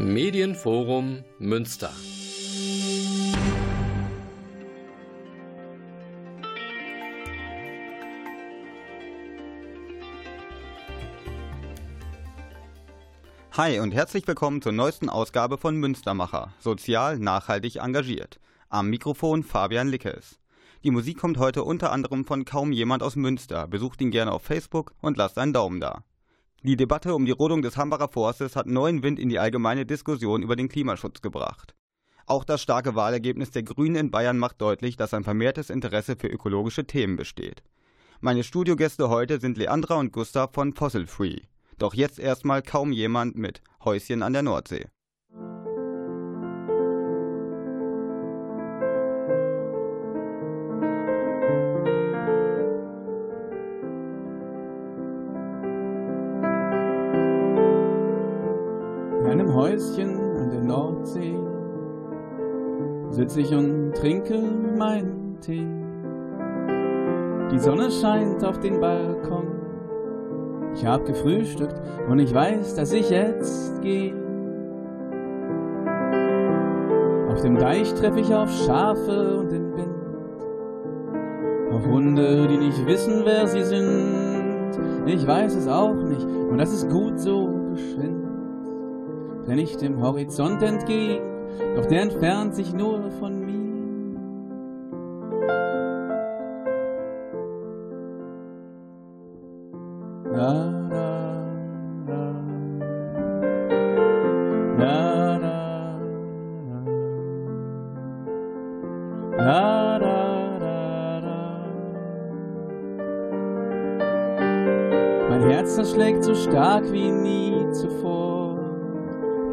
[0.00, 1.92] Medienforum Münster.
[13.52, 18.40] Hi und herzlich willkommen zur neuesten Ausgabe von Münstermacher, sozial nachhaltig engagiert.
[18.70, 20.40] Am Mikrofon Fabian Lickes.
[20.82, 23.68] Die Musik kommt heute unter anderem von kaum jemand aus Münster.
[23.68, 26.04] Besucht ihn gerne auf Facebook und lasst einen Daumen da.
[26.62, 30.42] Die Debatte um die Rodung des Hambacher Forstes hat neuen Wind in die allgemeine Diskussion
[30.42, 31.74] über den Klimaschutz gebracht.
[32.26, 36.28] Auch das starke Wahlergebnis der Grünen in Bayern macht deutlich, dass ein vermehrtes Interesse für
[36.28, 37.62] ökologische Themen besteht.
[38.20, 41.38] Meine Studiogäste heute sind Leandra und Gustav von Fossil Free.
[41.78, 44.88] Doch jetzt erstmal kaum jemand mit Häuschen an der Nordsee.
[59.80, 61.38] Häuschen an der Nordsee
[63.08, 64.38] sitze ich und trinke
[64.76, 65.66] meinen Tee.
[67.50, 69.46] Die Sonne scheint auf den Balkon.
[70.74, 74.14] Ich hab gefrühstückt und ich weiß, dass ich jetzt gehe.
[77.30, 79.88] Auf dem Deich treffe ich auf Schafe und den Wind.
[81.72, 84.78] Auf Hunde, die nicht wissen, wer sie sind.
[85.06, 88.19] Ich weiß es auch nicht und das ist gut so geschwind.
[89.46, 91.20] Wenn ich dem Horizont entgehe,
[91.76, 93.50] doch der entfernt sich nur von mir.
[100.32, 101.10] Da, da.
[115.28, 118.19] Mein Herz, das schlägt so stark wie nie zuvor.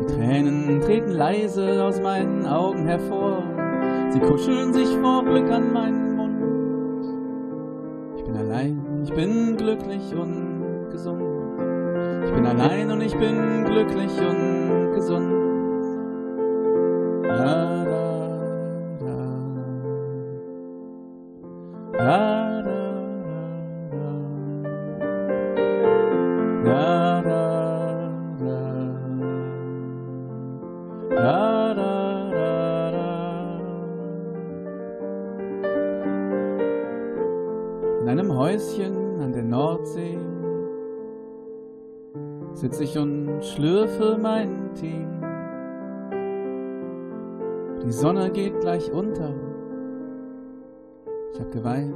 [0.08, 3.44] Tränen treten leise aus meinen Augen hervor.
[4.10, 6.42] Sie kuscheln sich vor Glück an meinen Mund.
[8.18, 11.24] Ich bin allein, ich bin glücklich und gesund.
[12.26, 15.37] Ich bin allein und ich bin glücklich und gesund.
[44.28, 45.08] 2019.
[47.86, 49.34] Die Sonne geht gleich unter.
[51.34, 51.96] Ich hab geweint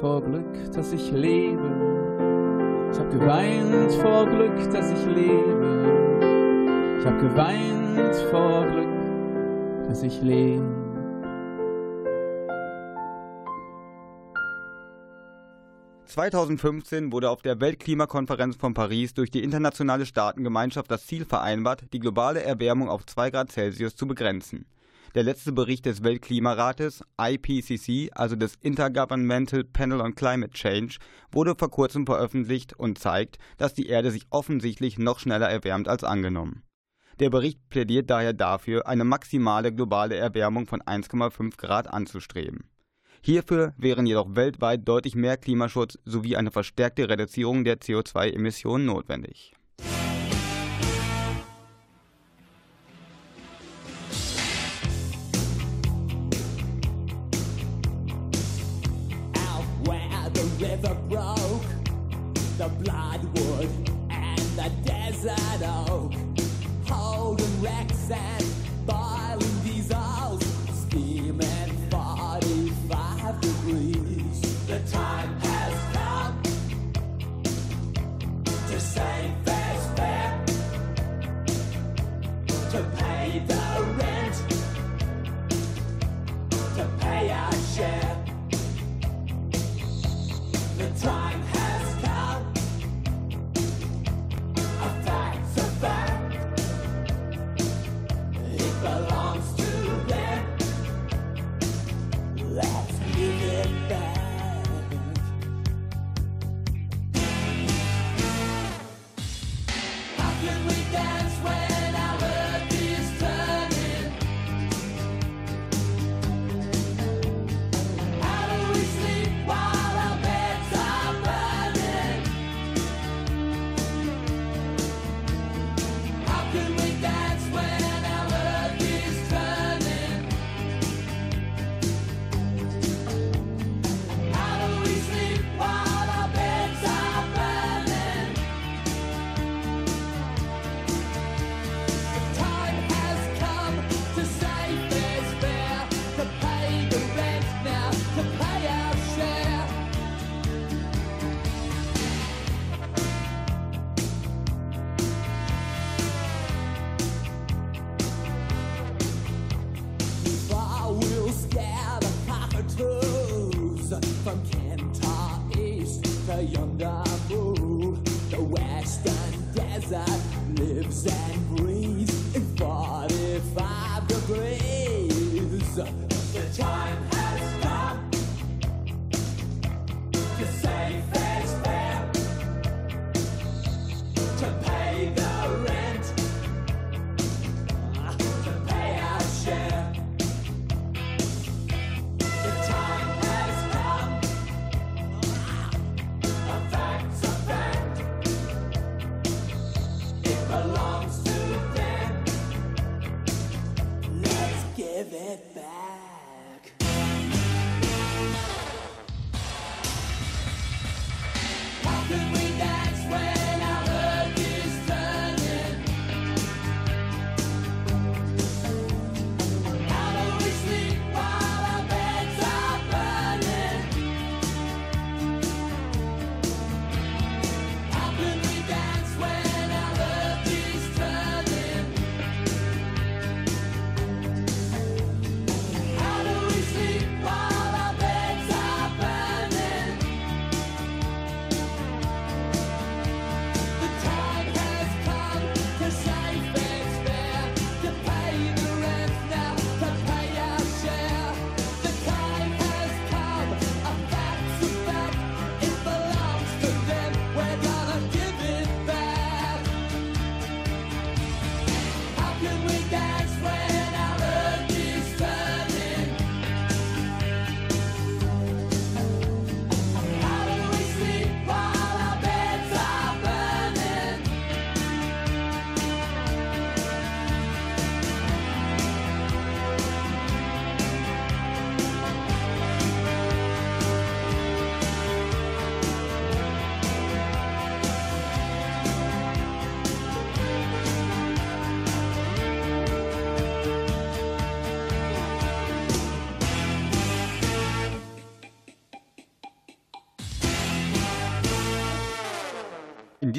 [0.00, 2.88] vor Glück, dass ich lebe.
[2.90, 6.96] Ich hab geweint vor Glück, dass ich lebe.
[6.98, 10.85] Ich hab geweint vor Glück, dass ich lebe.
[16.16, 21.98] ...2015 wurde auf der Weltklimakonferenz von Paris durch die internationale Staatengemeinschaft das Ziel vereinbart, die
[21.98, 24.64] globale Erwärmung auf 2 Grad Celsius zu begrenzen.
[25.14, 30.96] Der letzte Bericht des Weltklimarates, IPCC, also des Intergovernmental Panel on Climate Change,
[31.30, 36.02] wurde vor kurzem veröffentlicht und zeigt, dass die Erde sich offensichtlich noch schneller erwärmt als
[36.02, 36.62] angenommen.
[37.20, 42.70] Der Bericht plädiert daher dafür, eine maximale globale Erwärmung von 1,5 Grad anzustreben.
[43.26, 49.52] Hierfür wären jedoch weltweit deutlich mehr Klimaschutz sowie eine verstärkte Reduzierung der CO2-Emissionen notwendig.
[62.82, 63.68] bloodwood
[64.10, 66.12] and the desert oak,
[66.86, 68.45] holding wrecks and
[74.76, 75.25] The time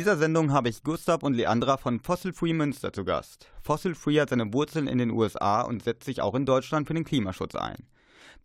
[0.07, 3.51] dieser Sendung habe ich Gustav und Leandra von Fossil Free Münster zu Gast.
[3.61, 6.93] Fossil Free hat seine Wurzeln in den USA und setzt sich auch in Deutschland für
[6.93, 7.89] den Klimaschutz ein.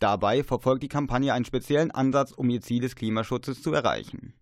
[0.01, 4.35] Dabei verfolgt die Kampagne einen speziellen Ansatz, um ihr Ziel des Klimaschutzes zu erreichen.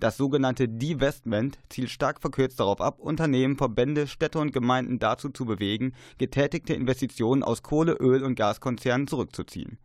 [0.00, 5.46] Das sogenannte Divestment zielt stark verkürzt darauf ab, Unternehmen, Verbände, Städte und Gemeinden dazu zu
[5.46, 9.78] bewegen, getätigte Investitionen aus Kohle-, Öl- und Gaskonzernen zurückzuziehen.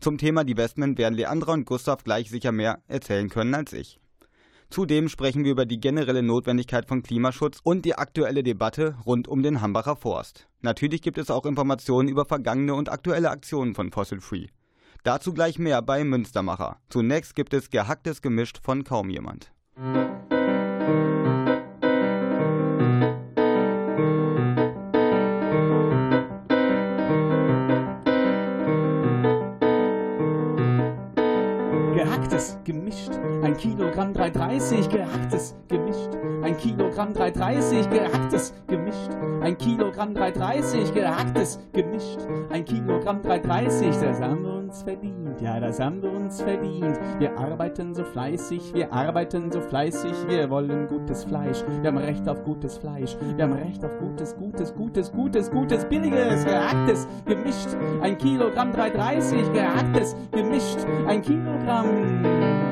[0.00, 4.00] Zum Thema Divestment werden Leandra und Gustav gleich sicher mehr erzählen können als ich.
[4.72, 9.42] Zudem sprechen wir über die generelle Notwendigkeit von Klimaschutz und die aktuelle Debatte rund um
[9.42, 10.48] den Hambacher Forst.
[10.62, 14.46] Natürlich gibt es auch Informationen über vergangene und aktuelle Aktionen von Fossil Free.
[15.02, 16.80] Dazu gleich mehr bei Münstermacher.
[16.88, 19.52] Zunächst gibt es Gehacktes gemischt von kaum jemand.
[31.94, 32.81] Gehacktes gemischt,
[33.42, 36.10] ein Kilogramm 330, gehacktes gemischt,
[36.42, 42.20] ein Kilogramm 330, gehacktes gemischt, ein Kilogramm 330, gehacktes gemischt,
[42.50, 46.98] ein Kilogramm 330, das haben wir uns verdient, ja, das haben wir uns verdient.
[47.18, 52.28] Wir arbeiten so fleißig, wir arbeiten so fleißig, wir wollen gutes Fleisch, wir haben Recht
[52.28, 57.76] auf gutes Fleisch, wir haben Recht auf gutes, gutes, gutes, gutes, gutes, billiges, gehacktes gemischt,
[58.02, 62.71] ein Kilogramm 330, gehacktes gemischt, ein Kilogramm.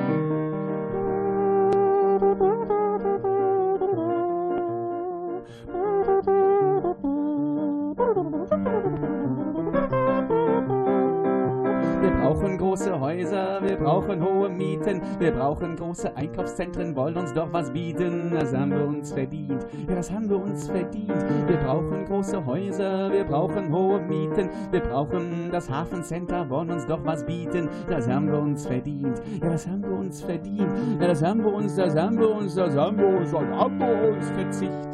[14.00, 18.30] Brauchen hohe Mieten, wir brauchen große Einkaufszentren, wollen uns doch was bieten.
[18.32, 21.24] Das haben wir uns verdient, ja, das haben wir uns verdient.
[21.46, 27.04] Wir brauchen große Häuser, wir brauchen hohe Mieten, wir brauchen das Hafencenter, wollen uns doch
[27.04, 27.68] was bieten.
[27.88, 30.70] Das haben wir uns verdient, ja, das haben wir uns verdient.
[30.98, 33.78] Ja, das haben wir uns, das haben wir uns, das haben wir uns, das haben
[33.78, 34.88] wir uns Verzicht.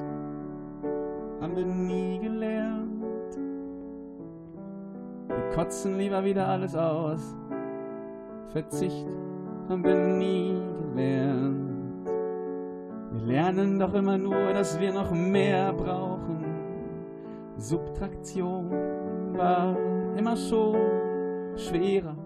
[1.40, 3.04] Haben wir nie gelernt.
[5.28, 7.36] Wir kotzen lieber wieder alles aus.
[8.52, 9.06] Verzicht
[9.68, 10.60] haben wir nie
[10.94, 12.10] gelernt.
[13.12, 16.44] Wir lernen doch immer nur, dass wir noch mehr brauchen.
[17.56, 18.70] Subtraktion
[19.36, 19.76] war
[20.16, 20.76] immer schon
[21.56, 22.16] schwerer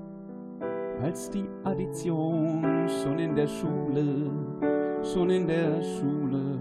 [1.03, 2.89] als die Addition.
[3.03, 4.31] Schon in der Schule,
[5.03, 6.59] schon in der Schule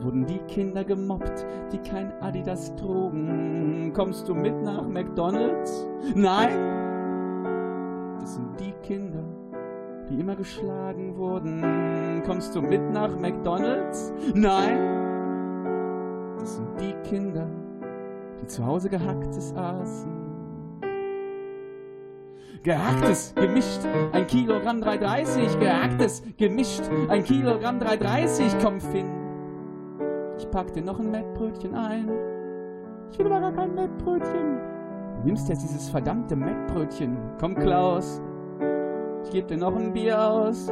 [0.00, 3.92] wurden die Kinder gemobbt, die kein Adidas trugen.
[3.94, 5.86] Kommst du mit nach McDonald's?
[6.14, 6.87] Nein!
[8.20, 9.24] Das sind die Kinder,
[10.10, 12.22] die immer geschlagen wurden.
[12.26, 14.12] Kommst du mit nach McDonald's?
[14.34, 14.98] Nein!
[16.48, 17.46] das sind die Kinder,
[18.40, 20.10] die zu Hause Gehacktes aßen.
[22.62, 23.80] Gehacktes, gemischt,
[24.12, 25.58] ein Kilogramm 3,30.
[25.58, 28.62] Gehacktes, gemischt, ein Kilogramm 3,30.
[28.62, 29.10] Komm, Finn,
[30.38, 32.10] ich pack dir noch ein Mettbrötchen ein.
[33.10, 34.77] Ich will aber gar kein Mettbrötchen.
[35.24, 37.16] Nimmst jetzt dieses verdammte Mettbrötchen.
[37.40, 38.20] Komm, Klaus,
[39.24, 40.70] ich geb dir noch ein Bier aus.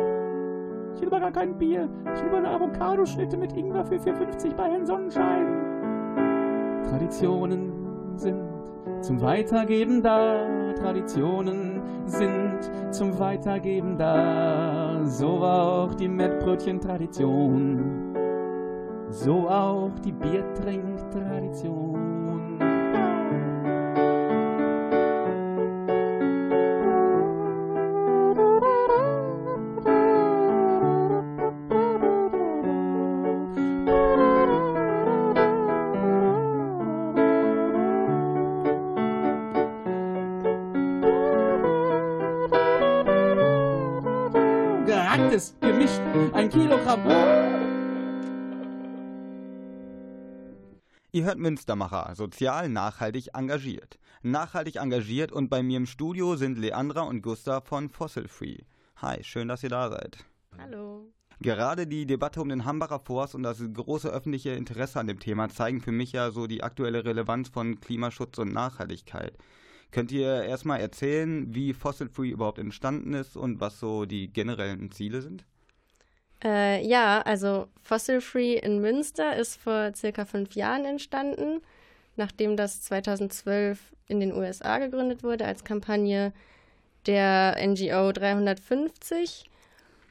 [0.95, 1.89] Ich will aber gar kein Bier.
[2.15, 5.47] Ich will aber eine Avocadoschnitte mit Ingwer für 4,50 bei Herrn Sonnenschein.
[6.89, 7.73] Traditionen
[8.17, 8.41] sind
[9.03, 10.73] zum Weitergeben da.
[10.75, 12.59] Traditionen sind
[12.91, 15.05] zum Weitergeben da.
[15.05, 18.15] So war auch die Mettbrötchen-Tradition.
[19.11, 21.96] So auch die Biertrink-Tradition.
[51.17, 53.99] Ihr hört Münstermacher, sozial nachhaltig engagiert.
[54.21, 58.59] Nachhaltig engagiert und bei mir im Studio sind Leandra und Gustav von Fossil Free.
[58.97, 60.27] Hi, schön, dass ihr da seid.
[60.59, 61.11] Hallo.
[61.41, 65.49] Gerade die Debatte um den Hambacher Forst und das große öffentliche Interesse an dem Thema
[65.49, 69.39] zeigen für mich ja so die aktuelle Relevanz von Klimaschutz und Nachhaltigkeit.
[69.93, 74.91] Könnt ihr erstmal erzählen, wie Fossil Free überhaupt entstanden ist und was so die generellen
[74.91, 75.47] Ziele sind?
[76.45, 81.63] Äh, ja, also Fossil Free in Münster ist vor circa fünf Jahren entstanden,
[82.17, 83.79] nachdem das 2012
[84.09, 86.33] in den USA gegründet wurde als Kampagne
[87.07, 89.49] der NGO 350.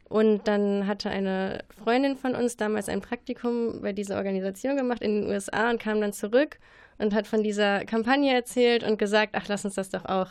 [0.08, 5.22] Und dann hatte eine Freundin von uns damals ein Praktikum bei dieser Organisation gemacht in
[5.22, 6.60] den USA und kam dann zurück
[7.00, 10.30] und hat von dieser Kampagne erzählt und gesagt, ach, lass uns das doch auch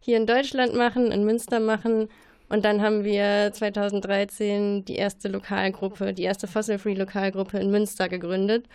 [0.00, 2.08] hier in Deutschland machen, in Münster machen.
[2.48, 8.66] Und dann haben wir 2013 die erste Lokalgruppe, die erste Fossil-Free-Lokalgruppe in Münster gegründet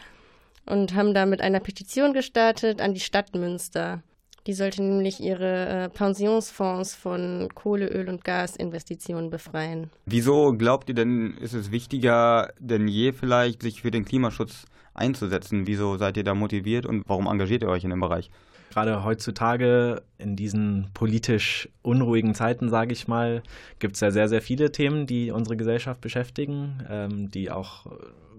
[0.66, 4.04] und haben da mit einer Petition gestartet an die Stadt Münster.
[4.48, 9.92] Die sollte nämlich ihre äh, Pensionsfonds von Kohle, Öl und Gasinvestitionen befreien.
[10.06, 15.68] Wieso glaubt ihr denn, ist es wichtiger denn je vielleicht, sich für den Klimaschutz einzusetzen?
[15.68, 18.32] Wieso seid ihr da motiviert und warum engagiert ihr euch in dem Bereich?
[18.72, 23.44] Gerade heutzutage in diesen politisch unruhigen Zeiten, sage ich mal,
[23.80, 27.86] gibt es ja sehr, sehr viele Themen, die unsere Gesellschaft beschäftigen, ähm, die auch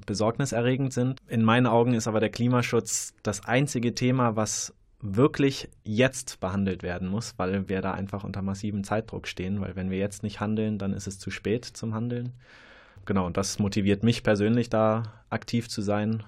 [0.06, 1.20] besorgniserregend sind.
[1.28, 7.08] In meinen Augen ist aber der Klimaschutz das einzige Thema, was wirklich jetzt behandelt werden
[7.08, 10.78] muss, weil wir da einfach unter massivem Zeitdruck stehen, weil wenn wir jetzt nicht handeln,
[10.78, 12.32] dann ist es zu spät zum Handeln.
[13.04, 16.22] Genau, und das motiviert mich persönlich da aktiv zu sein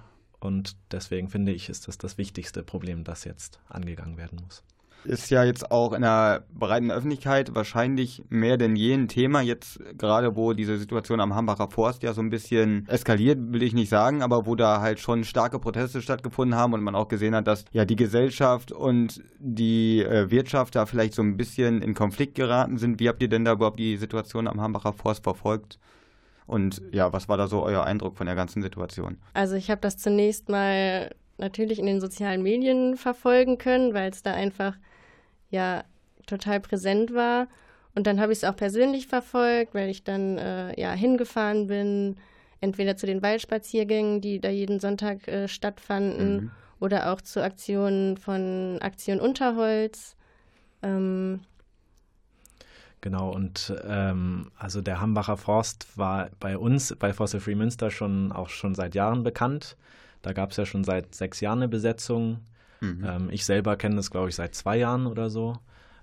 [0.44, 4.62] und deswegen finde ich, ist das das wichtigste Problem, das jetzt angegangen werden muss.
[5.04, 9.78] Ist ja jetzt auch in der breiten Öffentlichkeit wahrscheinlich mehr denn je ein Thema, jetzt
[9.98, 13.90] gerade wo diese Situation am Hambacher Forst ja so ein bisschen eskaliert, will ich nicht
[13.90, 17.46] sagen, aber wo da halt schon starke Proteste stattgefunden haben und man auch gesehen hat,
[17.46, 22.34] dass ja die Gesellschaft und die äh, Wirtschaft da vielleicht so ein bisschen in Konflikt
[22.34, 22.98] geraten sind.
[22.98, 25.78] Wie habt ihr denn da überhaupt die Situation am Hambacher Forst verfolgt?
[26.46, 29.18] Und ja, was war da so euer Eindruck von der ganzen Situation?
[29.32, 34.22] Also ich habe das zunächst mal natürlich in den sozialen Medien verfolgen können, weil es
[34.22, 34.76] da einfach
[35.50, 35.84] ja
[36.26, 37.48] total präsent war.
[37.94, 42.16] Und dann habe ich es auch persönlich verfolgt, weil ich dann äh, ja hingefahren bin,
[42.60, 46.50] entweder zu den Waldspaziergängen, die da jeden Sonntag äh, stattfanden, Mhm.
[46.80, 50.16] oder auch zu Aktionen von Aktion Unterholz.
[50.82, 51.40] Ähm,
[53.04, 58.32] Genau, und ähm, also der Hambacher Forst war bei uns, bei Fossil Free Münster, schon
[58.32, 59.76] auch schon seit Jahren bekannt.
[60.22, 62.38] Da gab es ja schon seit sechs Jahren eine Besetzung.
[62.80, 63.04] Mhm.
[63.06, 65.58] Ähm, ich selber kenne das, glaube ich, seit zwei Jahren oder so.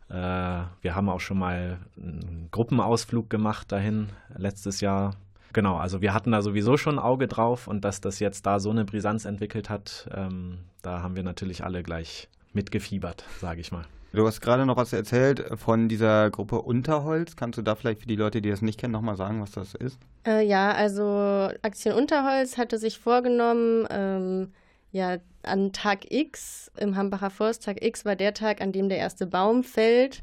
[0.10, 5.15] Äh, wir haben auch schon mal einen Gruppenausflug gemacht dahin letztes Jahr.
[5.53, 8.60] Genau, also wir hatten da sowieso schon ein Auge drauf und dass das jetzt da
[8.60, 13.72] so eine Brisanz entwickelt hat, ähm, da haben wir natürlich alle gleich mitgefiebert, sage ich
[13.72, 13.86] mal.
[14.13, 17.38] Du hast gerade noch was erzählt von dieser Gruppe Unterholz.
[17.38, 19.74] Kannst du da vielleicht für die Leute, die das nicht kennen, nochmal sagen, was das
[19.74, 20.00] ist?
[20.27, 24.51] Äh, ja, also Aktion Unterholz hatte sich vorgenommen, ähm,
[24.91, 28.98] ja, an Tag X, im Hambacher Forst, Tag X war der Tag, an dem der
[28.98, 30.22] erste Baum fällt,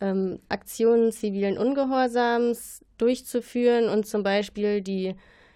[0.00, 5.14] ähm, Aktionen zivilen Ungehorsams durchzuführen und zum Beispiel die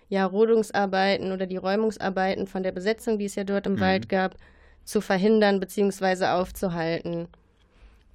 [0.09, 3.81] ja, Rodungsarbeiten oder die Räumungsarbeiten von der Besetzung, die es ja dort im Mhm.
[3.81, 4.37] Wald gab,
[4.85, 6.27] zu verhindern bzw.
[6.27, 7.27] aufzuhalten.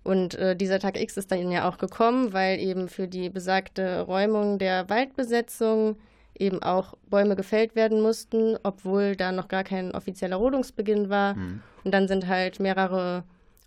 [0.04, 4.02] Und äh, dieser Tag X ist dann ja auch gekommen, weil eben für die besagte
[4.02, 5.98] Räumung der Waldbesetzung
[6.38, 11.36] eben auch Bäume gefällt werden mussten, obwohl da noch gar kein offizieller Rodungsbeginn war.
[11.36, 11.62] Mhm.
[11.84, 13.24] Und dann sind halt mehrere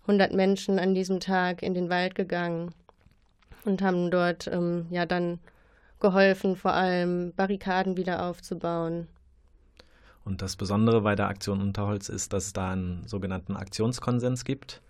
[0.07, 2.73] hundert Menschen an diesem Tag in den Wald gegangen
[3.63, 5.39] und haben dort ähm, ja dann
[5.99, 9.07] geholfen, vor allem Barrikaden wieder aufzubauen.
[10.25, 14.81] Und das Besondere bei der Aktion Unterholz ist, dass es da einen sogenannten Aktionskonsens gibt,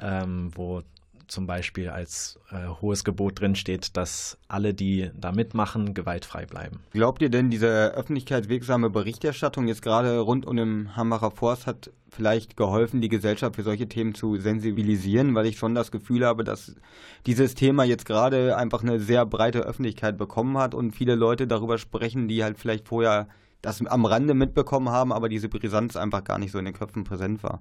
[0.00, 0.82] ähm, wo
[1.30, 6.80] zum Beispiel als äh, hohes Gebot drin steht, dass alle, die da mitmachen, gewaltfrei bleiben.
[6.90, 12.56] Glaubt ihr denn, diese öffentlichkeitswirksame Berichterstattung jetzt gerade rund um den Hambacher Forst hat vielleicht
[12.56, 15.34] geholfen, die Gesellschaft für solche Themen zu sensibilisieren?
[15.34, 16.74] Weil ich schon das Gefühl habe, dass
[17.26, 21.78] dieses Thema jetzt gerade einfach eine sehr breite Öffentlichkeit bekommen hat und viele Leute darüber
[21.78, 23.28] sprechen, die halt vielleicht vorher
[23.62, 27.04] das am Rande mitbekommen haben, aber diese Brisanz einfach gar nicht so in den Köpfen
[27.04, 27.60] präsent war.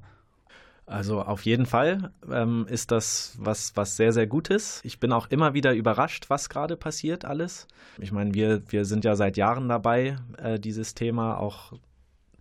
[0.90, 4.82] Also auf jeden Fall ähm, ist das was, was sehr, sehr Gutes.
[4.84, 7.68] Ich bin auch immer wieder überrascht, was gerade passiert alles.
[8.00, 11.74] Ich meine, wir, wir sind ja seit Jahren dabei, äh, dieses Thema auch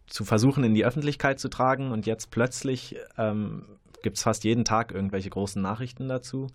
[0.06, 1.92] zu versuchen, in die Öffentlichkeit zu tragen.
[1.92, 3.66] Und jetzt plötzlich ähm,
[4.02, 6.46] gibt es fast jeden Tag irgendwelche großen Nachrichten dazu.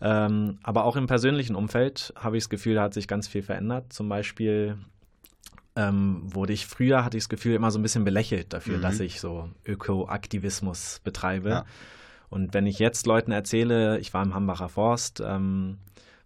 [0.00, 3.42] Ähm, aber auch im persönlichen Umfeld habe ich das Gefühl, da hat sich ganz viel
[3.42, 3.92] verändert.
[3.92, 4.78] Zum Beispiel
[5.80, 8.82] ähm, wurde ich früher, hatte ich das Gefühl, immer so ein bisschen belächelt dafür, Mhm.
[8.82, 11.48] dass ich so Ökoaktivismus betreibe.
[11.50, 11.64] Ja.
[12.28, 15.78] Und wenn ich jetzt Leuten erzähle, ich war im Hambacher Forst, ähm,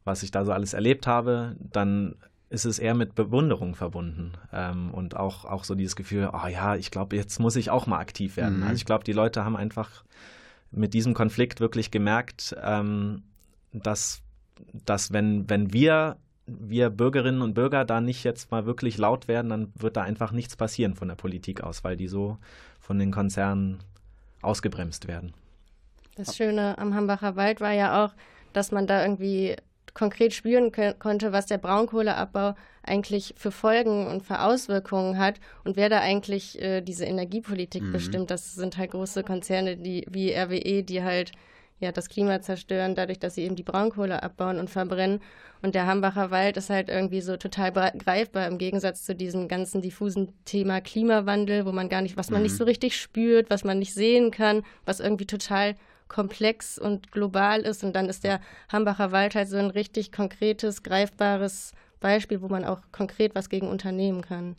[0.05, 2.17] was ich da so alles erlebt habe, dann
[2.51, 4.33] ist es eher mit Bewunderung verbunden.
[4.53, 7.87] Ähm, und auch, auch so dieses Gefühl, oh ja, ich glaube, jetzt muss ich auch
[7.87, 8.59] mal aktiv werden.
[8.59, 8.62] Mhm.
[8.64, 10.05] Also ich glaube, die Leute haben einfach
[10.71, 13.23] mit diesem Konflikt wirklich gemerkt, ähm,
[13.73, 14.21] dass,
[14.85, 19.49] dass wenn, wenn wir, wir Bürgerinnen und Bürger da nicht jetzt mal wirklich laut werden,
[19.49, 22.39] dann wird da einfach nichts passieren von der Politik aus, weil die so
[22.81, 23.79] von den Konzernen
[24.43, 25.33] ausgebremst werden.
[26.17, 28.15] Das Schöne am Hambacher Wald war ja auch,
[28.53, 29.57] dass man da irgendwie
[29.95, 35.89] konkret spüren konnte, was der Braunkohleabbau eigentlich für Folgen und für Auswirkungen hat und wer
[35.89, 37.93] da eigentlich äh, diese Energiepolitik Mhm.
[37.93, 38.31] bestimmt.
[38.31, 41.33] Das sind halt große Konzerne die, wie RWE, die halt
[41.81, 45.21] ja, das Klima zerstören, dadurch, dass sie eben die Braunkohle abbauen und verbrennen.
[45.63, 49.83] Und der Hambacher Wald ist halt irgendwie so total greifbar im Gegensatz zu diesem ganzen
[49.83, 52.45] diffusen Thema Klimawandel, wo man gar nicht, was man Mhm.
[52.45, 55.75] nicht so richtig spürt, was man nicht sehen kann, was irgendwie total
[56.09, 57.83] komplex und global ist.
[57.83, 62.65] Und dann ist der Hambacher Wald halt so ein richtig konkretes, greifbares Beispiel, wo man
[62.65, 64.57] auch konkret was gegen unternehmen kann.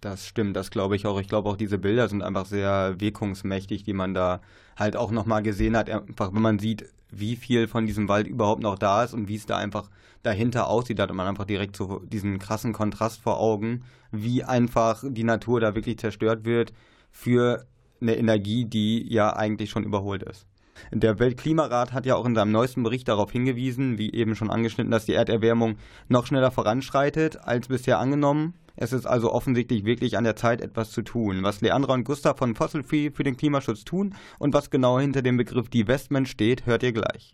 [0.00, 1.20] Das stimmt, das glaube ich auch.
[1.20, 4.40] Ich glaube auch, diese Bilder sind einfach sehr wirkungsmächtig, die man da
[4.76, 5.90] halt auch nochmal gesehen hat.
[5.90, 9.34] Einfach, wenn man sieht, wie viel von diesem Wald überhaupt noch da ist und wie
[9.34, 9.90] es da einfach
[10.22, 13.82] dahinter aussieht, hat man einfach direkt so diesen krassen Kontrast vor Augen,
[14.12, 16.72] wie einfach die Natur da wirklich zerstört wird
[17.10, 17.66] für
[18.00, 20.46] eine Energie, die ja eigentlich schon überholt ist.
[20.92, 24.92] Der Weltklimarat hat ja auch in seinem neuesten Bericht darauf hingewiesen, wie eben schon angeschnitten,
[24.92, 25.76] dass die Erderwärmung
[26.08, 28.54] noch schneller voranschreitet als bisher angenommen.
[28.80, 31.42] Es ist also offensichtlich wirklich an der Zeit, etwas zu tun.
[31.42, 35.20] Was Leandra und Gustav von Fossil Free für den Klimaschutz tun und was genau hinter
[35.20, 37.32] dem Begriff Divestment steht, hört ihr gleich.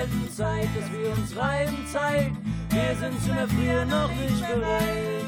[0.00, 2.36] Bitterkalten Zeit, dass wir uns reiben zeigt.
[2.70, 5.24] Wir sind zum Erfrieren noch nicht bereit.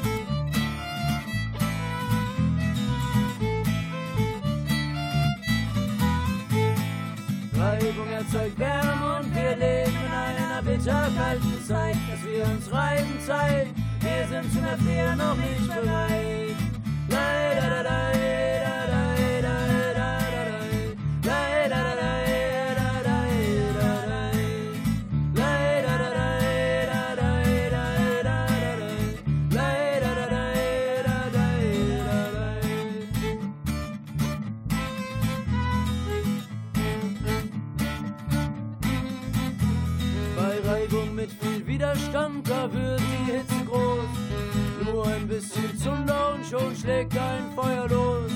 [7.55, 13.75] Reibung erzeugt Wärme und wir leben in einer bitterkalten Zeit, dass wir uns reiben zeigt.
[13.99, 16.55] Wir sind zum Erfrieren noch nicht bereit.
[17.09, 18.42] Leider, da, da,
[41.83, 44.85] Widerstand, da wird die Hitze groß.
[44.85, 48.31] Nur ein bisschen Zunder und schon schlägt ein Feuer los.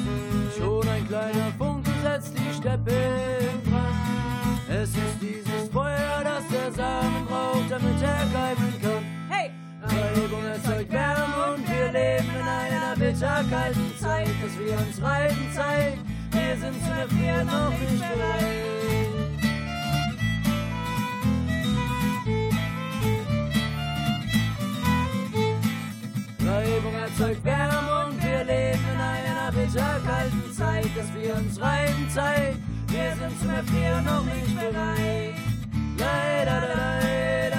[0.58, 4.60] Schon ein kleiner Funke setzt die Steppe in Brand.
[4.70, 9.06] Es ist dieses Feuer, das der Samen braucht, damit er keimen kann.
[9.30, 9.52] Hey!
[9.82, 16.00] Reibung erzeugt Wärme und wir leben in einer bitterkalten Zeit, dass wir uns reiben zeigt.
[16.32, 19.17] Wir sind zu Erfrieren noch nicht bereit.
[26.68, 32.56] Erzeugt Wärme und wir leben in einer bitterkalten Zeit, dass wir uns reiben Zeit.
[32.88, 35.34] Wir sind zum Erfrieren noch nicht bereit.
[35.98, 37.57] Leider, leider,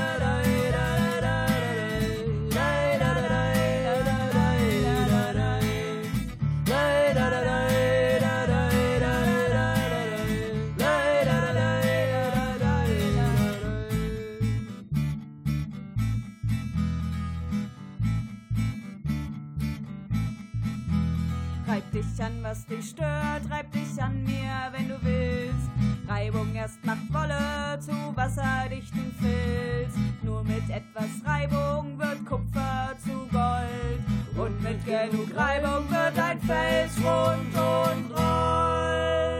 [21.78, 25.70] Reib dich an, was dich stört, reib dich an mir, wenn du willst.
[26.08, 29.94] Reibung erst macht Wolle zu wasserdichten Filz.
[30.22, 34.02] Nur mit etwas Reibung wird Kupfer zu Gold.
[34.36, 39.38] Und mit genug Reibung wird ein Fels rund und rollt.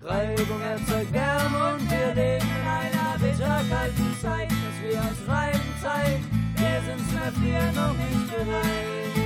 [0.00, 6.20] Reibung erzeugt Wärme und wir leben in einer bitterkalten Zeit, dass wir uns reiben Zeit.
[6.54, 9.21] Wir sind zum Erfrieren noch nicht bereit.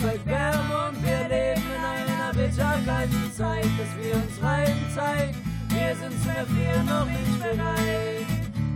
[0.00, 5.34] Erzeugt Wärme und wir leben in einer bitterkalten Zeit, dass wir uns reiben Zeit.
[5.70, 8.26] Wir sind zum Erfrieren noch nicht bereit.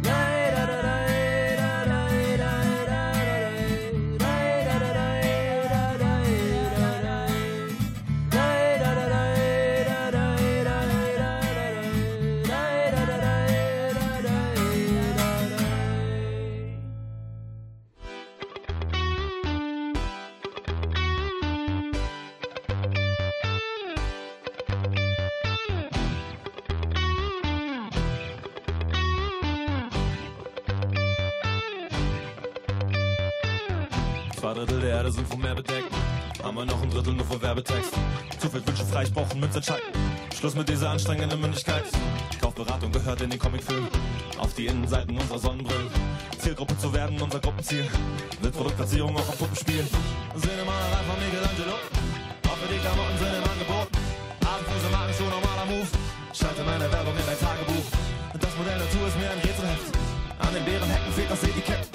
[0.02, 1.31] Leider, leider,
[35.62, 35.94] Bedeckt.
[36.42, 37.94] Haben wir noch ein Drittel nur vor Werbetext.
[38.38, 39.82] Zu viel Wünsche frei, ich brauch einen Münzentscheid.
[40.36, 41.84] Schluss mit dieser anstrengenden Mündigkeit.
[42.40, 43.86] Kaufberatung gehört in den Comicfilm.
[44.38, 45.88] Auf die Innenseiten unserer Sonnenbrillen.
[46.38, 47.86] Zielgruppe zu werden, unser Gruppenziel.
[48.42, 49.86] Mit Produktplatzierung auch am Puppenspiel.
[50.34, 51.78] Cinemalerei von Michelangelo.
[52.42, 53.88] Für die Klamotten sind im Angebot.
[54.42, 55.90] Abendfuße, Markenschuh, normaler Move.
[56.34, 57.86] Schalte meine Werbung in dein Tagebuch.
[58.34, 59.94] Das Modell dazu ist mir ein Rätselheft.
[60.38, 61.86] An den Bärenhecken fehlt das Etikett.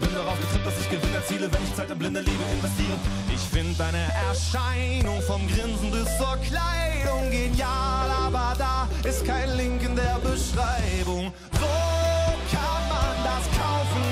[0.00, 0.90] Bin darauf getrimmt, dass ich
[1.22, 2.98] Erziele, wenn ich Zeit in blinde Liebe investiere.
[3.32, 9.80] Ich find deine Erscheinung vom Grinsen bis zur Kleidung genial, aber da ist kein Link
[9.84, 11.32] in der Beschreibung.
[11.62, 11.74] Wo
[12.50, 14.04] kann man das kaufen?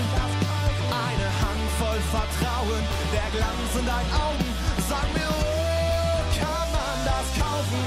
[0.87, 4.49] Eine Handvoll Vertrauen, der Glanz in deinen Augen.
[4.87, 7.83] Sag mir, wo kann man das kaufen?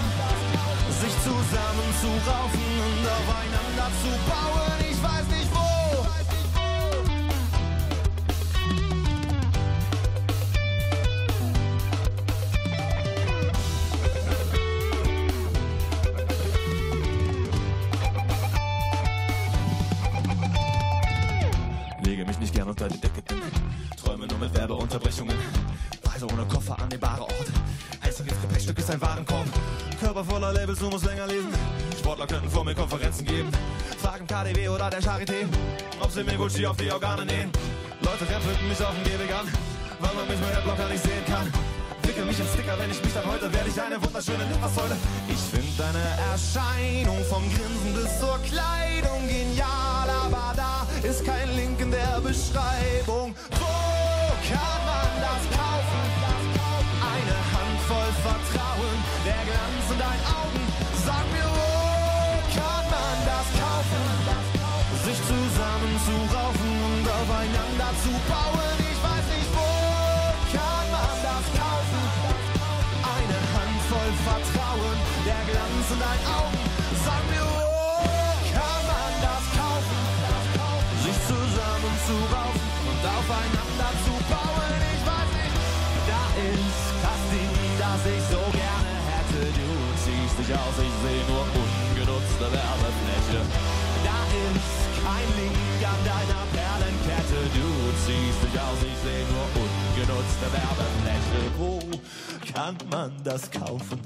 [0.99, 5.22] Sich zusammen zu raufen und aufeinander zu bauen, ich weiß
[26.73, 27.51] Koffer an den bare Ort.
[28.03, 29.45] Heißer Gepäckstück ist ein Warenkorb.
[29.99, 31.49] Körper voller Labels, du musst länger lesen.
[31.97, 33.49] Sportler könnten vor mir Konferenzen geben.
[34.01, 35.45] Fragen KDW oder der Charité,
[35.99, 37.51] ob sie mir Gucci auf die Organe nähen.
[38.01, 39.47] Leute rempelten mich auf den Gehweg an,
[39.99, 41.51] weil man mich mit Adblocker nicht sehen kann.
[42.03, 44.97] Wickel mich in Sticker, wenn ich mich dann heute werde ich eine wunderschöne Litfaßsäule.
[45.29, 51.79] Ich find deine Erscheinung vom Grinsen bis zur Kleidung genial, aber da ist kein Link
[51.79, 53.33] in der Beschreibung.
[53.51, 53.73] Wo
[54.49, 55.72] kann man das kaufen?
[59.25, 60.63] Der Glanz in deinen Augen.
[61.05, 61.71] Sag mir, wo
[62.51, 64.03] kann man das kaufen?
[65.03, 68.75] Sich zusammen zu raufen und aufeinander zu bauen.
[68.91, 69.69] Ich weiß nicht, wo
[70.51, 72.03] kann man das kaufen?
[73.15, 76.63] Eine Handvoll Vertrauen, der Glanz in deinen Augen.
[77.03, 77.52] Sag mir,
[90.43, 93.39] dich aus, ich sehe nur ungenutzte Werbefläche.
[94.03, 94.19] Da
[94.51, 97.39] ist kein Link an deiner Perlenkette.
[97.53, 97.69] Du
[98.06, 101.41] ziehst dich aus, ich sehe nur ungenutzte Werbefläche.
[101.58, 101.79] Wo
[102.53, 103.99] kann man das kaufen?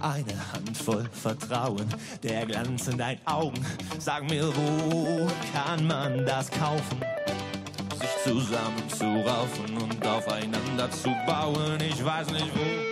[0.00, 1.86] Eine Handvoll Vertrauen,
[2.22, 3.64] der Glanz in deinen Augen.
[3.98, 7.00] Sag mir, wo kann man das kaufen?
[8.00, 11.78] Sich zusammen zu raufen und aufeinander zu bauen.
[11.80, 12.91] Ich weiß nicht wo.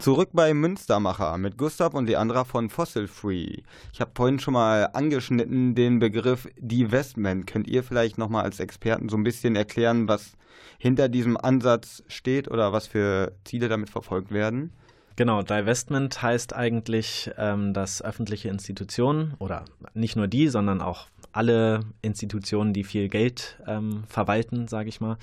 [0.00, 3.58] Zurück bei Münstermacher mit Gustav und Leandra von Fossil Free.
[3.92, 7.46] Ich habe vorhin schon mal angeschnitten den Begriff Divestment.
[7.46, 10.38] Könnt ihr vielleicht nochmal als Experten so ein bisschen erklären, was
[10.78, 14.72] hinter diesem Ansatz steht oder was für Ziele damit verfolgt werden?
[15.16, 21.80] Genau, Divestment heißt eigentlich, ähm, dass öffentliche Institutionen oder nicht nur die, sondern auch alle
[22.00, 25.18] Institutionen, die viel Geld ähm, verwalten, sage ich mal,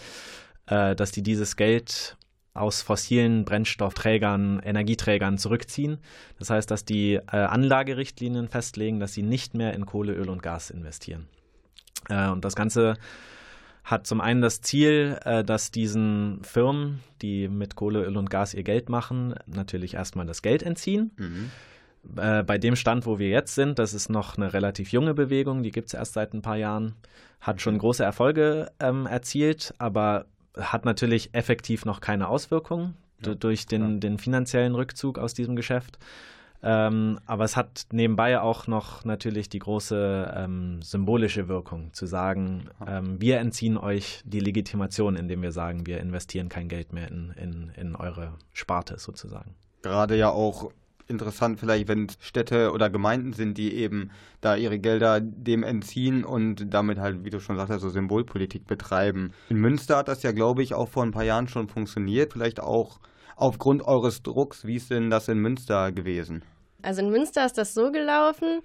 [0.68, 2.16] äh, dass die dieses Geld
[2.58, 6.00] aus fossilen Brennstoffträgern, Energieträgern zurückziehen.
[6.40, 10.42] Das heißt, dass die äh, Anlagerichtlinien festlegen, dass sie nicht mehr in Kohle, Öl und
[10.42, 11.28] Gas investieren.
[12.10, 12.96] Äh, und das Ganze
[13.84, 18.54] hat zum einen das Ziel, äh, dass diesen Firmen, die mit Kohle, Öl und Gas
[18.54, 21.12] ihr Geld machen, natürlich erstmal das Geld entziehen.
[21.18, 21.52] Mhm.
[22.18, 25.64] Äh, bei dem Stand, wo wir jetzt sind, das ist noch eine relativ junge Bewegung,
[25.64, 26.96] die gibt es erst seit ein paar Jahren,
[27.40, 30.26] hat schon große Erfolge ähm, erzielt, aber
[30.60, 35.98] hat natürlich effektiv noch keine Auswirkungen Ja, durch den, den finanziellen Rückzug aus diesem Geschäft.
[36.64, 42.70] Ähm, aber es hat nebenbei auch noch natürlich die große ähm, symbolische Wirkung, zu sagen,
[42.86, 47.32] ähm, wir entziehen euch die Legitimation, indem wir sagen, wir investieren kein Geld mehr in,
[47.40, 49.54] in, in eure Sparte sozusagen.
[49.84, 50.72] Gerade ja auch
[51.08, 56.24] interessant vielleicht, wenn es Städte oder Gemeinden sind, die eben da ihre Gelder dem entziehen
[56.24, 59.32] und damit halt, wie du schon sagst, so Symbolpolitik betreiben.
[59.50, 62.34] In Münster hat das ja, glaube ich, auch vor ein paar Jahren schon funktioniert.
[62.34, 63.00] Vielleicht auch
[63.36, 64.66] aufgrund eures Drucks.
[64.66, 66.44] Wie ist denn das in Münster gewesen?
[66.82, 68.62] Also in Münster ist das so gelaufen,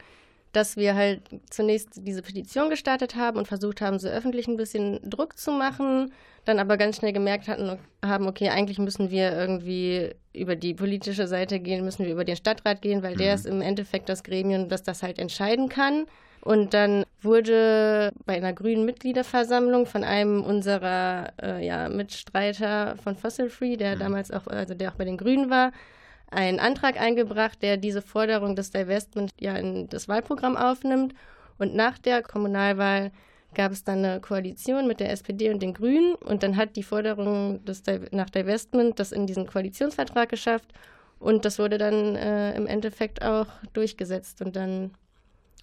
[0.52, 5.00] dass wir halt zunächst diese Petition gestartet haben und versucht haben, so öffentlich ein bisschen
[5.08, 6.12] Druck zu machen,
[6.44, 11.26] dann aber ganz schnell gemerkt hatten, haben, okay, eigentlich müssen wir irgendwie über die politische
[11.26, 14.68] Seite gehen, müssen wir über den Stadtrat gehen, weil der ist im Endeffekt das Gremium,
[14.68, 16.06] das das halt entscheiden kann.
[16.42, 23.48] Und dann wurde bei einer grünen Mitgliederversammlung von einem unserer äh, ja, Mitstreiter von Fossil
[23.48, 25.70] Free, der damals auch, also der auch bei den Grünen war,
[26.32, 31.14] einen Antrag eingebracht, der diese Forderung des Divestment ja in das Wahlprogramm aufnimmt.
[31.58, 33.12] Und nach der Kommunalwahl
[33.54, 36.14] gab es dann eine Koalition mit der SPD und den Grünen.
[36.14, 40.72] Und dann hat die Forderung des, nach Divestment das in diesen Koalitionsvertrag geschafft.
[41.18, 44.90] Und das wurde dann äh, im Endeffekt auch durchgesetzt und dann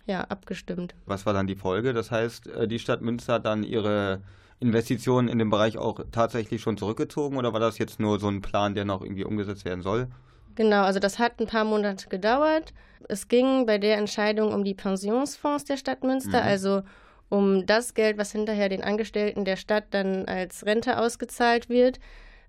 [0.05, 0.95] ja abgestimmt.
[1.05, 1.93] Was war dann die Folge?
[1.93, 4.21] Das heißt, äh, die Stadt Münster hat dann ihre
[4.59, 8.41] Investitionen in dem Bereich auch tatsächlich schon zurückgezogen oder war das jetzt nur so ein
[8.41, 10.07] Plan, der noch irgendwie umgesetzt werden soll?
[10.55, 12.73] Genau, also das hat ein paar Monate gedauert.
[13.07, 16.47] Es ging bei der Entscheidung um die Pensionsfonds der Stadt Münster, Mhm.
[16.47, 16.81] also
[17.29, 21.99] um das Geld, was hinterher den Angestellten der Stadt dann als Rente ausgezahlt wird.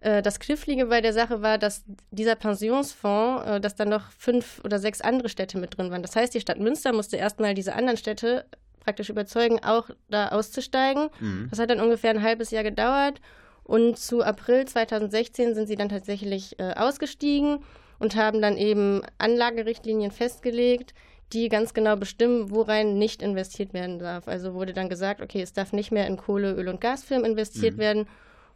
[0.01, 4.61] Äh, Das Knifflige bei der Sache war, dass dieser Pensionsfonds, äh, dass dann noch fünf
[4.65, 6.03] oder sechs andere Städte mit drin waren.
[6.03, 8.47] Das heißt, die Stadt Münster musste erstmal diese anderen Städte
[8.83, 11.11] praktisch überzeugen, auch da auszusteigen.
[11.21, 11.49] Mhm.
[11.51, 13.21] Das hat dann ungefähr ein halbes Jahr gedauert.
[13.63, 17.59] Und zu April 2016 sind sie dann tatsächlich äh, ausgestiegen
[18.01, 20.95] und haben dann eben Anlagerichtlinien festgelegt,
[21.33, 24.27] die ganz genau bestimmen, worein nicht investiert werden darf.
[24.27, 27.79] Also wurde dann gesagt, okay, es darf nicht mehr in Kohle, Öl und Gasfirmen investiert
[27.79, 28.09] werden.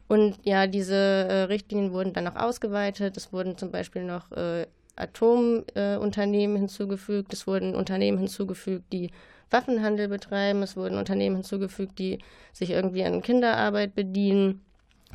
[0.08, 3.16] Und ja, diese äh, Richtlinien wurden dann noch ausgeweitet.
[3.16, 7.32] Es wurden zum Beispiel noch äh, Atomunternehmen äh, hinzugefügt.
[7.32, 9.10] Es wurden Unternehmen hinzugefügt, die
[9.50, 10.62] Waffenhandel betreiben.
[10.62, 12.18] Es wurden Unternehmen hinzugefügt, die
[12.52, 14.62] sich irgendwie an Kinderarbeit bedienen.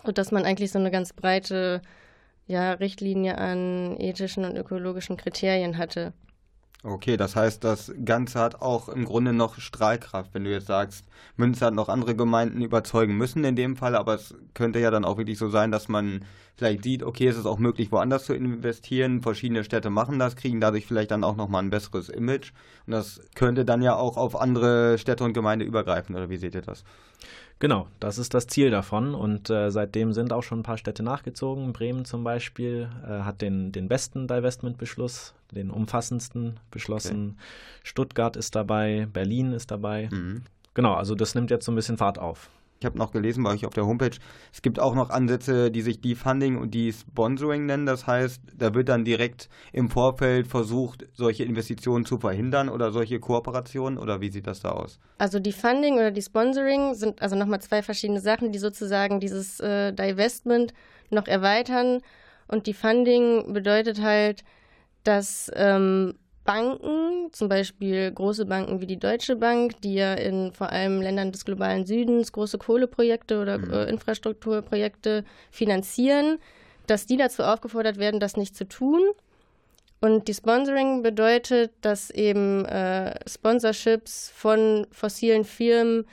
[0.04, 1.82] Und dass man eigentlich so eine ganz breite
[2.50, 6.14] ja, Richtlinie an ethischen und ökologischen Kriterien hatte.
[6.82, 11.06] Okay, das heißt, das Ganze hat auch im Grunde noch Strahlkraft, wenn du jetzt sagst,
[11.36, 15.06] Münster hat noch andere Gemeinden überzeugen müssen in dem Fall, aber es könnte ja dann
[15.06, 18.34] auch wirklich so sein, dass man vielleicht sieht, okay, es ist auch möglich, woanders zu
[18.34, 19.22] investieren.
[19.22, 22.54] Verschiedene Städte machen das, kriegen dadurch vielleicht dann auch nochmal ein besseres Image.
[22.88, 26.56] Und das könnte dann ja auch auf andere Städte und Gemeinde übergreifen, oder wie seht
[26.56, 26.84] ihr das?
[27.60, 31.04] Genau, das ist das Ziel davon und äh, seitdem sind auch schon ein paar Städte
[31.04, 31.74] nachgezogen.
[31.74, 37.38] Bremen zum Beispiel äh, hat den, den besten Divestment-Beschluss, den umfassendsten beschlossen.
[37.84, 40.08] Stuttgart ist dabei, Berlin ist dabei.
[40.10, 40.44] Mhm.
[40.74, 42.50] Genau, also das nimmt jetzt so ein bisschen Fahrt auf.
[42.80, 44.18] Ich habe noch gelesen bei euch auf der Homepage,
[44.54, 47.86] es gibt auch noch Ansätze, die sich Defunding und Desponsoring nennen.
[47.86, 53.20] Das heißt, da wird dann direkt im Vorfeld versucht, solche Investitionen zu verhindern oder solche
[53.20, 54.98] Kooperationen oder wie sieht das da aus?
[55.18, 59.60] Also die Funding oder die Sponsoring sind also nochmal zwei verschiedene Sachen, die sozusagen dieses
[59.60, 60.74] äh, Divestment
[61.10, 62.00] noch erweitern.
[62.48, 64.46] Und die Funding bedeutet halt,
[65.04, 66.16] dass ähm,
[66.50, 71.32] Banken, zum Beispiel große Banken wie die Deutsche Bank, die ja in vor allem Ländern
[71.32, 73.72] des globalen Südens große Kohleprojekte oder Mhm.
[73.72, 76.40] äh, Infrastrukturprojekte finanzieren,
[76.88, 79.02] dass die dazu aufgefordert werden, das nicht zu tun.
[80.02, 86.06] Und die Sponsoring bedeutet, dass eben äh, Sponsorships von fossilen Firmen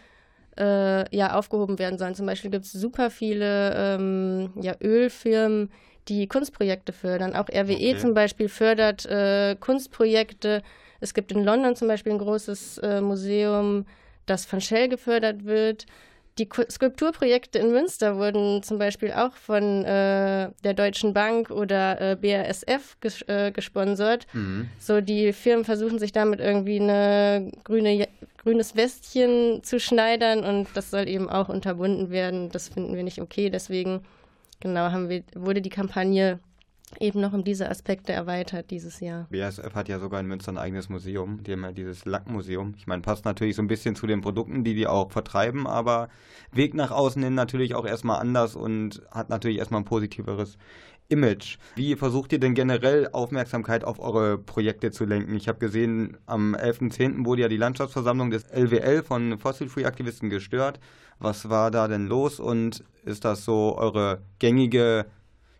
[0.59, 2.15] äh, ja, aufgehoben werden sollen.
[2.15, 5.71] Zum Beispiel gibt es super viele ähm, ja, Ölfirmen,
[6.09, 7.35] die Kunstprojekte fördern.
[7.35, 7.97] Auch RWE Okay.
[7.99, 10.63] zum Beispiel fördert äh, Kunstprojekte.
[11.01, 13.87] Es gibt in London zum Beispiel ein großes äh, Museum,
[14.27, 15.87] das von Shell gefördert wird.
[16.39, 21.99] Die Ku- Skulpturprojekte in Münster wurden zum Beispiel auch von äh, der Deutschen Bank oder
[22.13, 24.27] äh, BASF ges äh, gesponsert.
[24.35, 24.69] Mhm.
[24.79, 30.91] So, die Firmen versuchen sich damit irgendwie eine grüne, grünes Westchen zu schneidern und das
[30.91, 32.51] soll eben auch unterbunden werden.
[32.51, 33.49] Das finden wir nicht okay.
[33.49, 34.01] Deswegen,
[34.61, 36.41] genau, haben wir, wurde die Kampagne
[37.01, 39.27] eben noch um diese Aspekte erweitert dieses Jahr.
[39.31, 41.43] BASF hat ja sogar in Münster ein eigenes Museum.
[41.43, 42.75] Die haben ja dieses Lackmuseum.
[42.77, 46.09] Ich meine, passt natürlich so ein bisschen zu den Produkten, die die auch vertreiben, aber
[46.53, 50.59] Weg nach außen hin natürlich auch erstmal anders und hat natürlich erstmal ein positiveres
[51.09, 51.59] Image.
[51.77, 55.35] Wie versucht ihr denn generell Aufmerksamkeit auf eure Projekte zu lenken?
[55.35, 57.25] Ich habe gesehen, am 11.10.
[57.25, 60.81] wurde ja die Landschaftsversammlung des LWL von Fossil Free Aktivisten gestört.
[61.19, 65.07] Was war da denn los und ist das so eure gängige,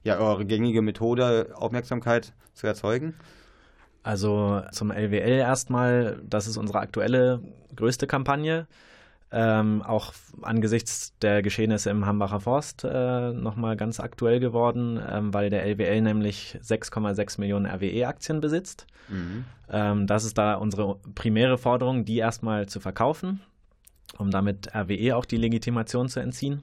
[0.03, 3.15] ja, eure gängige Methode, Aufmerksamkeit zu erzeugen?
[4.03, 7.41] Also zum LWL erstmal, das ist unsere aktuelle
[7.75, 8.67] größte Kampagne.
[9.33, 10.13] Ähm, auch
[10.43, 16.01] angesichts der Geschehnisse im Hambacher Forst äh, nochmal ganz aktuell geworden, ähm, weil der LWL
[16.01, 18.87] nämlich 6,6 Millionen RWE-Aktien besitzt.
[19.09, 19.45] Mhm.
[19.69, 23.41] Ähm, das ist da unsere primäre Forderung, die erstmal zu verkaufen,
[24.17, 26.63] um damit RWE auch die Legitimation zu entziehen.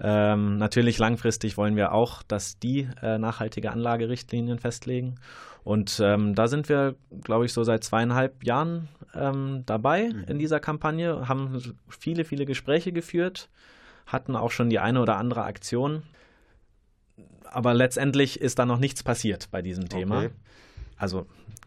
[0.00, 5.16] Ähm, natürlich langfristig wollen wir auch, dass die äh, nachhaltige Anlagerichtlinien festlegen.
[5.62, 10.60] Und ähm, da sind wir, glaube ich, so seit zweieinhalb Jahren ähm, dabei in dieser
[10.60, 13.48] Kampagne, haben viele, viele Gespräche geführt,
[14.06, 16.02] hatten auch schon die eine oder andere Aktion.
[17.44, 20.18] Aber letztendlich ist da noch nichts passiert bei diesem Thema.
[20.18, 20.30] Okay.
[20.96, 21.26] Also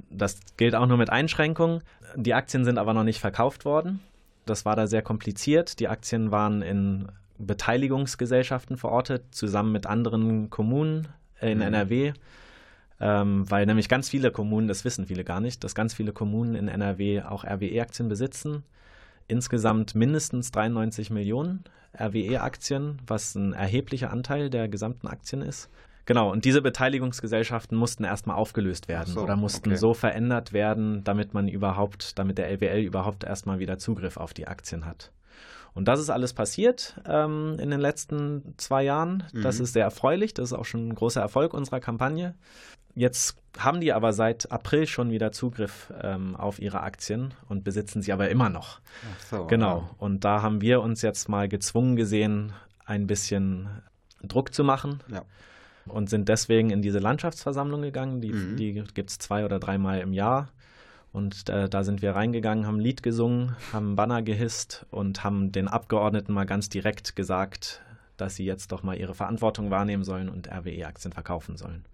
[0.09, 1.81] das gilt auch nur mit Einschränkungen.
[2.15, 4.01] Die Aktien sind aber noch nicht verkauft worden.
[4.45, 5.79] Das war da sehr kompliziert.
[5.79, 7.07] Die Aktien waren in
[7.38, 11.08] Beteiligungsgesellschaften verortet, zusammen mit anderen Kommunen
[11.41, 11.63] in Mhm.
[11.63, 12.13] NRW.
[13.00, 16.56] Ähm, weil nämlich ganz viele Kommunen, das wissen viele gar nicht, dass ganz viele Kommunen
[16.56, 18.63] in NRW auch RWE-Aktien besitzen.
[19.28, 21.63] Insgesamt mindestens 93 Millionen
[22.00, 25.69] RWE-Aktien, was ein erheblicher Anteil der gesamten Aktien ist.
[26.06, 29.78] Genau, und diese Beteiligungsgesellschaften mussten erstmal aufgelöst werden so, oder mussten okay.
[29.78, 34.47] so verändert werden, damit man überhaupt, damit der LWL überhaupt erstmal wieder Zugriff auf die
[34.47, 35.12] Aktien hat.
[35.77, 39.23] Und das ist alles passiert ähm, in den letzten zwei Jahren.
[39.33, 39.63] Das Mhm.
[39.65, 40.33] ist sehr erfreulich.
[40.33, 42.33] Das ist auch schon ein großer Erfolg unserer Kampagne.
[42.95, 48.01] Jetzt haben die aber seit April schon wieder Zugriff ähm, auf ihre Aktien und besitzen
[48.01, 48.79] sie aber immer noch.
[49.15, 49.87] Ach so, Genau.
[49.99, 52.53] Und da haben wir uns jetzt mal gezwungen gesehen,
[52.85, 53.69] ein bisschen
[54.23, 55.21] Druck zu machen Ja.
[55.85, 58.19] und sind deswegen in diese Landschaftsversammlung gegangen.
[58.19, 58.55] Die, Mhm.
[58.57, 60.49] die gibt es zwei oder dreimal im Jahr.
[61.13, 65.51] Und äh, da sind wir reingegangen, haben ein Lied gesungen, haben Banner gehisst und haben
[65.51, 67.81] den Abgeordneten mal ganz direkt gesagt,
[68.17, 71.85] dass sie jetzt doch mal ihre Verantwortung wahrnehmen sollen und RWE-Aktien verkaufen sollen.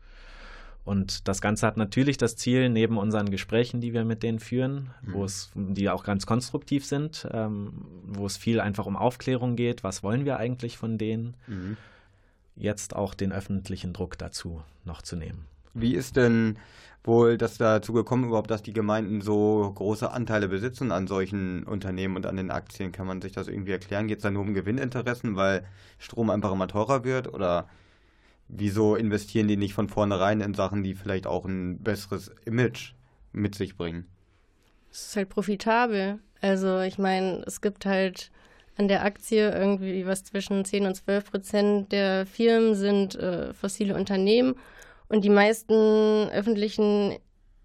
[0.86, 4.89] Und das Ganze hat natürlich das Ziel, neben unseren Gesprächen, die wir mit denen führen,
[5.02, 5.13] Mhm.
[5.13, 9.84] wo es, die auch ganz konstruktiv sind, ähm, wo es viel einfach um Aufklärung geht,
[9.86, 11.78] was wollen wir eigentlich von denen, Mhm.
[12.57, 15.45] jetzt auch den öffentlichen Druck dazu noch zu nehmen.
[15.74, 16.57] Wie ist denn
[17.04, 22.16] wohl das dazu gekommen, überhaupt, dass die Gemeinden so große Anteile besitzen an solchen Unternehmen
[22.16, 22.91] und an den Aktien?
[22.91, 24.08] Kann man sich das irgendwie erklären?
[24.08, 25.66] Geht es da nur um Gewinninteressen, weil
[25.99, 27.34] Strom einfach immer teurer wird?
[27.34, 27.68] Oder
[28.47, 32.93] wieso investieren die nicht von vornherein in Sachen, die vielleicht auch ein besseres Image
[33.34, 34.08] mit sich bringen?
[34.89, 36.20] Es ist halt profitabel.
[36.41, 38.32] Also ich meine, es gibt halt
[38.78, 43.95] an der Aktie irgendwie was zwischen 10 und 12 Prozent der Firmen sind äh, fossile
[43.95, 44.56] Unternehmen
[45.10, 47.18] und die meisten öffentlichen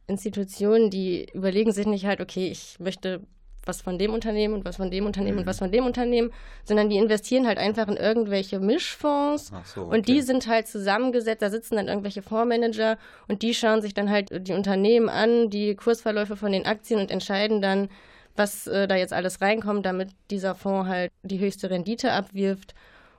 [0.06, 3.20] Institutionen, die überlegen sich nicht halt, okay, ich möchte
[3.66, 5.40] was von dem Unternehmen und was von dem Unternehmen Mhm.
[5.42, 6.32] und was von dem Unternehmen,
[6.64, 11.42] sondern die investieren halt einfach in irgendwelche Mischfonds Ach so, und die sind halt zusammengesetzt,
[11.42, 12.96] da sitzen dann irgendwelche Fondsmanager
[13.28, 17.10] und die schauen sich dann halt die Unternehmen an, die Kursverläufe von den Aktien und
[17.10, 17.90] entscheiden dann,
[18.36, 22.74] was äh, da jetzt alles reinkommt, damit dieser Fonds halt die höchste Rendite abwirft.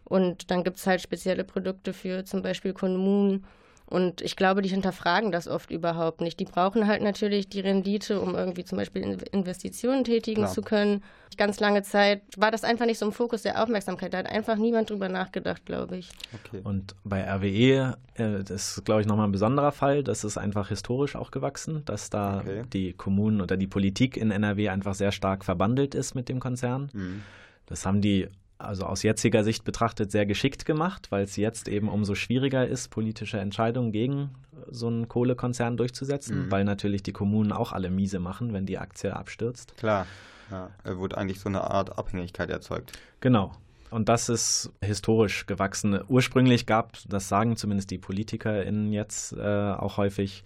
[0.05, 3.45] Und dann gibt es halt spezielle Produkte für zum Beispiel Kommunen.
[3.89, 6.39] Und ich glaube, die hinterfragen das oft überhaupt nicht.
[6.39, 10.53] Die brauchen halt natürlich die Rendite, um irgendwie zum Beispiel In- Investitionen tätigen Klar.
[10.53, 11.03] zu können.
[11.37, 14.13] Ganz lange Zeit war das einfach nicht so im Fokus der Aufmerksamkeit.
[14.13, 16.09] Da hat einfach niemand drüber nachgedacht, glaube ich.
[16.45, 16.61] Okay.
[16.63, 20.03] Und bei RWE, äh, das ist, glaube ich, nochmal ein besonderer Fall.
[20.03, 22.63] Das ist einfach historisch auch gewachsen, dass da Okay.
[22.71, 26.91] die Kommunen oder die Politik in NRW einfach sehr stark verbandelt ist mit dem Konzern.
[26.93, 27.23] Mhm.
[27.65, 28.27] Das haben die
[28.60, 32.89] also aus jetziger Sicht betrachtet sehr geschickt gemacht, weil es jetzt eben umso schwieriger ist,
[32.89, 34.32] politische Entscheidungen gegen
[34.70, 36.51] so einen Kohlekonzern durchzusetzen, Mhm.
[36.51, 39.76] weil natürlich die Kommunen auch alle miese machen, wenn die Aktie abstürzt.
[39.78, 40.05] Klar.
[40.51, 42.91] Ja, wurde eigentlich so eine Art Abhängigkeit erzeugt.
[43.22, 43.53] Genau.
[43.91, 45.99] Und das ist historisch gewachsen.
[46.07, 49.39] Ursprünglich gab, das sagen zumindest die PolitikerInnen jetzt äh,
[49.72, 50.43] auch häufig,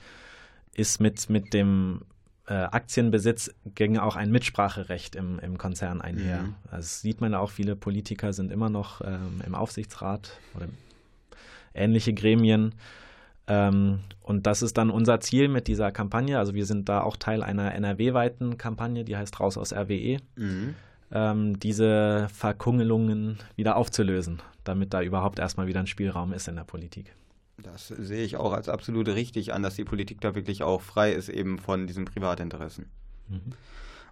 [0.75, 2.01] ist mit, mit dem
[2.47, 6.41] äh, Aktienbesitz ging auch ein Mitspracherecht im, im Konzern einher.
[6.43, 6.55] Mhm.
[6.65, 10.67] Also das sieht man auch, viele Politiker sind immer noch ähm, im Aufsichtsrat oder
[11.73, 12.75] ähnliche Gremien.
[13.47, 16.37] Ähm, und das ist dann unser Ziel mit dieser Kampagne.
[16.39, 20.75] Also wir sind da auch Teil einer NRW-weiten Kampagne, die heißt Raus aus RWE Mhm.
[21.11, 26.63] ähm, diese Verkungelungen wieder aufzulösen, damit da überhaupt erstmal wieder ein Spielraum ist in der
[26.63, 27.13] Politik.
[27.61, 31.11] Das sehe ich auch als absolut richtig an, dass die Politik da wirklich auch frei
[31.13, 32.89] ist eben von diesen Privatinteressen.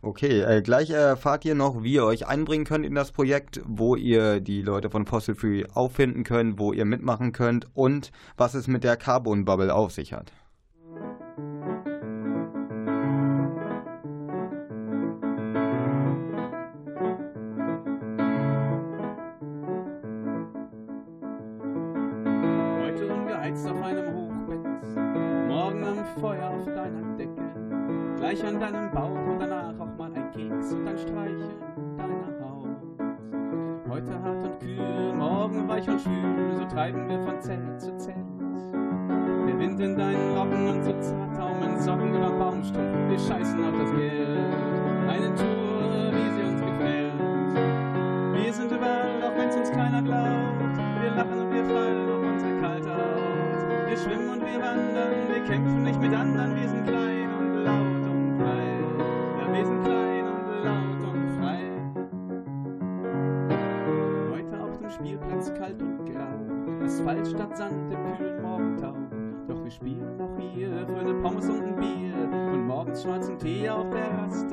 [0.04, 3.96] Okay, äh, gleich erfahrt ihr noch, wie ihr euch einbringen könnt in das Projekt, wo
[3.96, 8.68] ihr die Leute von Fossil Free auffinden könnt, wo ihr mitmachen könnt und was es
[8.68, 10.32] mit der Carbon Bubble auf sich hat.
[26.92, 30.88] Feuer auf deiner Decke, gleich an deinem Bauch und danach auch mal ein Keks und
[30.88, 31.56] ein Streicheln
[31.98, 32.68] deiner Haut.
[33.90, 38.18] Heute hart und kühl, morgen weich und schwül, so treiben wir von Zelt zu Zelt.
[39.48, 43.78] Der Wind in deinen Locken und so zart taumeln Socken über Baumstumpf, wir scheißen auf
[43.80, 44.56] das Geld.
[45.08, 46.41] Eine Tour, wie sie
[73.44, 74.51] be all fast.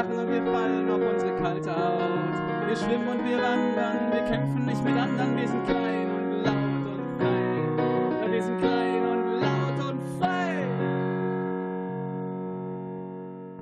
[0.00, 2.68] Lachen und wir fallen auf unsere kalte Haut.
[2.68, 5.36] Wir schwimmen und wir wandern, wir kämpfen nicht mit anderen.
[5.36, 8.30] Wir sind klein und laut und frei.
[8.30, 10.66] Wir sind klein und laut und frei.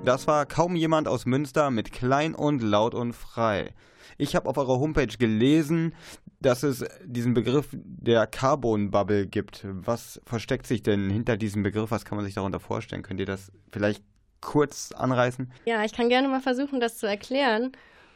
[0.05, 3.73] Das war kaum jemand aus Münster mit klein und laut und frei.
[4.17, 5.93] Ich habe auf eurer Homepage gelesen,
[6.41, 9.65] dass es diesen Begriff der Carbon Bubble gibt.
[9.69, 11.91] Was versteckt sich denn hinter diesem Begriff?
[11.91, 13.03] Was kann man sich darunter vorstellen?
[13.03, 14.03] Könnt ihr das vielleicht
[14.41, 15.51] kurz anreißen?
[15.65, 17.71] Ja, ich kann gerne mal versuchen, das zu erklären.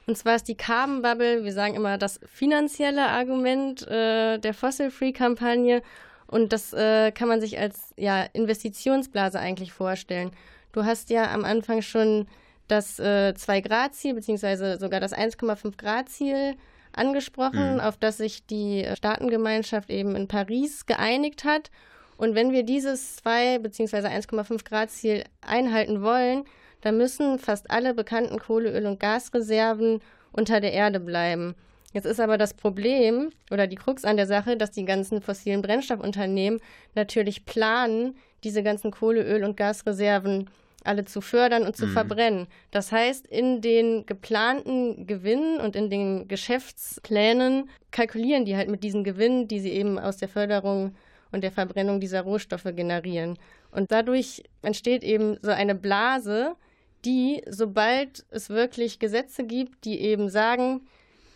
[0.06, 5.82] Und zwar ist die Carbon Bubble, wir sagen immer, das finanzielle Argument äh, der Fossil-Free-Kampagne.
[6.28, 10.32] Und das äh, kann man sich als ja, Investitionsblase eigentlich vorstellen.
[10.72, 12.28] Du hast ja am Anfang schon
[12.68, 16.56] das äh, 2-Grad-Ziel, beziehungsweise sogar das 1,5-Grad-Ziel
[16.94, 17.80] angesprochen, Mhm.
[17.80, 21.72] auf das sich die Staatengemeinschaft eben in Paris geeinigt hat.
[22.18, 24.07] Und wenn wir dieses 2 bzw.
[24.07, 26.43] 1,5 Grad Ziel einhalten wollen,
[26.82, 30.01] dann müssen fast alle bekannten Kohle-, Öl- und Gasreserven
[30.32, 31.55] unter der Erde bleiben.
[31.93, 35.61] Jetzt ist aber das Problem oder die Krux an der Sache, dass die ganzen fossilen
[35.61, 36.59] Brennstoffunternehmen
[36.95, 40.49] natürlich planen, diese ganzen Kohle-, Öl- und Gasreserven
[40.84, 41.91] alle zu fördern und zu Mhm.
[41.91, 42.47] verbrennen.
[42.72, 49.03] Das heißt, in den geplanten Gewinnen und in den Geschäftsplänen kalkulieren die halt mit diesen
[49.05, 50.95] Gewinnen, die sie eben aus der Förderung
[51.34, 53.38] und der Verbrennung dieser Rohstoffe generieren.
[53.72, 56.56] Und dadurch entsteht eben so eine Blase,
[57.04, 60.82] die, sobald es wirklich Gesetze gibt, die eben sagen,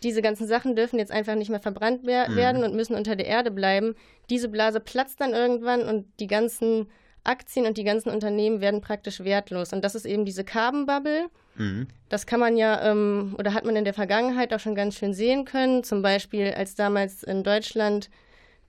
[0.02, 2.06] diese ganzen Sachen dürfen jetzt einfach nicht mehr verbrannt Mhm.
[2.06, 3.94] werden und müssen unter der Erde bleiben,
[4.30, 6.86] diese Blase platzt dann irgendwann und die ganzen
[7.24, 9.72] Aktien und die ganzen Unternehmen werden praktisch wertlos.
[9.72, 11.26] Und das ist eben diese Carbon Bubble.
[11.56, 11.88] Mhm.
[12.08, 15.12] Das kann man ja ähm, oder hat man in der Vergangenheit auch schon ganz schön
[15.12, 15.82] sehen können.
[15.84, 18.08] Zum Beispiel, als damals in Deutschland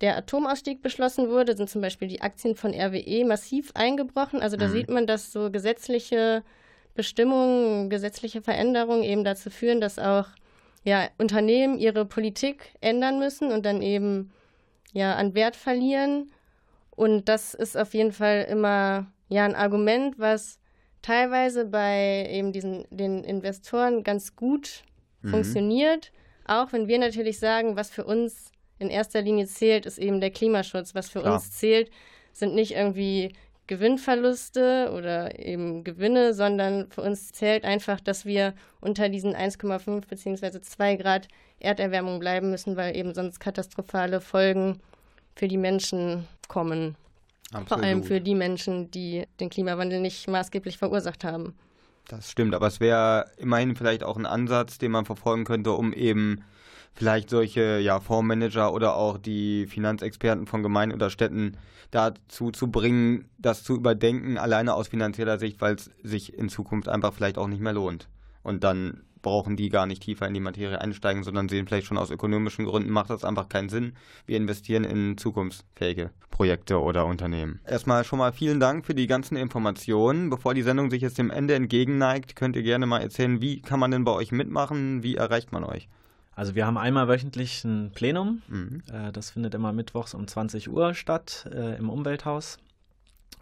[0.02, 4.42] der Atomausstieg beschlossen wurde, sind zum Beispiel die Aktien von RWE massiv eingebrochen.
[4.42, 4.72] Also da Mhm.
[4.72, 6.44] sieht man, dass so gesetzliche
[6.96, 10.28] Bestimmungen, gesetzliche Veränderungen eben dazu führen, dass auch
[10.84, 14.32] ja, Unternehmen ihre Politik ändern müssen und dann eben
[14.94, 16.32] ja, an Wert verlieren.
[16.92, 20.60] Und das ist auf jeden Fall immer ja, ein Argument, was
[21.02, 24.84] teilweise bei eben diesen den Investoren ganz gut
[25.22, 25.30] Mhm.
[25.32, 26.12] funktioniert.
[26.46, 30.32] Auch wenn wir natürlich sagen, was für uns in erster Linie zählt, ist eben der
[30.32, 30.96] Klimaschutz.
[30.96, 31.36] Was für Klar.
[31.36, 31.92] uns zählt,
[32.34, 33.34] sind nicht irgendwie
[33.68, 40.62] Gewinnverluste oder eben Gewinne, sondern für uns zählt einfach, dass wir unter diesen 1,5 bzw.
[40.62, 41.28] 2 Grad
[41.60, 44.80] Erderwärmung bleiben müssen, weil eben sonst katastrophale Folgen
[45.36, 46.96] für die Menschen kommen.
[47.52, 48.06] Vor allem Absolut.
[48.06, 51.56] für die Menschen, die den Klimawandel nicht maßgeblich verursacht haben.
[52.08, 55.94] Das stimmt, aber es wäre immerhin vielleicht auch ein Ansatz, den man verfolgen könnte, um
[55.94, 56.44] eben
[57.00, 61.58] vielleicht solche ja, Fondsmanager oder auch die Finanzexperten von Gemeinden oder Städten
[61.92, 66.90] dazu zu bringen, das zu überdenken, alleine aus finanzieller Sicht, weil es sich in Zukunft
[66.90, 68.10] einfach vielleicht auch nicht mehr lohnt.
[68.44, 71.98] Und dann brauchen die gar nicht tiefer in die Materie einsteigen, sondern sehen vielleicht schon
[71.98, 73.94] aus ökonomischen Gründen, macht das einfach keinen Sinn.
[74.26, 77.62] Wir investieren in zukunftsfähige Projekte oder Unternehmen.
[77.66, 80.30] Erstmal schon mal vielen Dank für die ganzen Informationen.
[80.30, 83.80] Bevor die Sendung sich jetzt dem Ende entgegenneigt, könnt ihr gerne mal erzählen, wie kann
[83.80, 85.02] man denn bei euch mitmachen?
[85.02, 85.88] Wie erreicht man euch?
[86.40, 88.42] Also wir haben einmal wöchentlich ein Plenum.
[88.48, 88.82] Mhm.
[88.90, 92.60] Äh, das findet immer mittwochs um 20 Uhr statt äh, im Umwelthaus.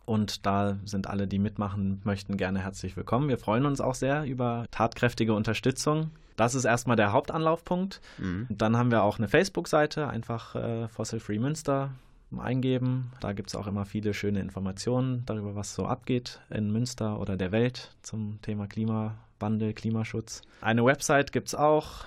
[0.06, 3.30] Und da sind alle, die mitmachen möchten, gerne herzlich willkommen.
[3.30, 6.10] Wir freuen uns auch sehr über tatkräftige Unterstützung.
[6.38, 8.02] Das ist erstmal der Hauptanlaufpunkt.
[8.18, 8.48] Mhm.
[8.50, 11.92] Dann haben wir auch eine Facebook-Seite, einfach äh, Fossil Free Münster
[12.36, 13.12] eingeben.
[13.20, 17.38] Da gibt es auch immer viele schöne Informationen darüber, was so abgeht in Münster oder
[17.38, 20.42] der Welt zum Thema Klimawandel, Klimaschutz.
[20.62, 22.06] Eine Website gibt es auch.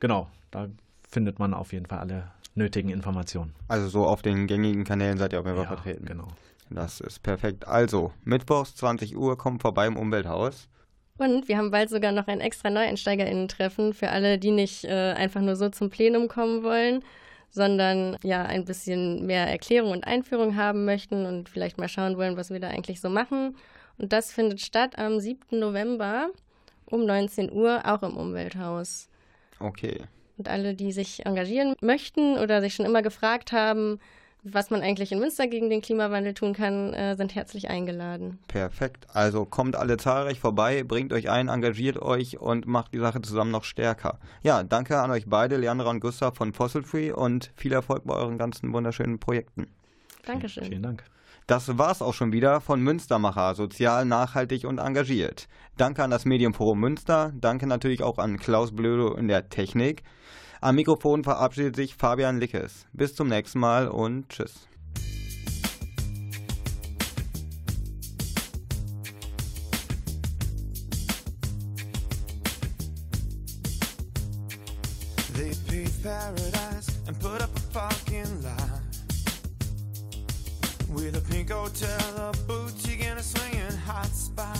[0.00, 0.68] Genau, da
[1.08, 3.54] findet man auf jeden Fall alle nötigen Informationen.
[3.68, 6.06] Also so auf den gängigen Kanälen seid ihr auf jeden Fall Ja, vertreten.
[6.06, 6.28] Genau.
[6.70, 7.66] Das ist perfekt.
[7.66, 10.68] Also, mittwochs 20 Uhr, kommt vorbei im Umwelthaus.
[11.18, 15.42] Und wir haben bald sogar noch ein extra NeueinsteigerInnen-Treffen für alle, die nicht äh, einfach
[15.42, 17.02] nur so zum Plenum kommen wollen,
[17.50, 22.36] sondern ja ein bisschen mehr Erklärung und Einführung haben möchten und vielleicht mal schauen wollen,
[22.36, 23.56] was wir da eigentlich so machen.
[23.98, 25.58] Und das findet statt am 7.
[25.58, 26.30] November
[26.86, 29.09] um 19 Uhr, auch im Umwelthaus.
[29.60, 30.00] Okay.
[30.36, 34.00] Und alle, die sich engagieren möchten oder sich schon immer gefragt haben,
[34.42, 38.38] was man eigentlich in Münster gegen den Klimawandel tun kann, äh, sind herzlich eingeladen.
[38.48, 39.06] Perfekt.
[39.12, 43.50] Also kommt alle zahlreich vorbei, bringt euch ein, engagiert euch und macht die Sache zusammen
[43.50, 44.18] noch stärker.
[44.42, 48.14] Ja, danke an euch beide, Leandra und Gustav von Fossil Free und viel Erfolg bei
[48.14, 49.66] euren ganzen wunderschönen Projekten.
[50.24, 50.64] Dankeschön.
[50.64, 51.04] Vielen Dank.
[51.46, 55.48] Das war's auch schon wieder von Münstermacher, sozial, nachhaltig und engagiert.
[55.76, 60.02] Danke an das Medienforum Münster, danke natürlich auch an Klaus Blödo in der Technik.
[60.60, 62.86] Am Mikrofon verabschiedet sich Fabian Lickes.
[62.92, 64.68] Bis zum nächsten Mal und tschüss.
[75.34, 78.09] They paved paradise and put up a lie.
[80.92, 84.58] With a pink hotel, a boutique, and a swinging hot spot.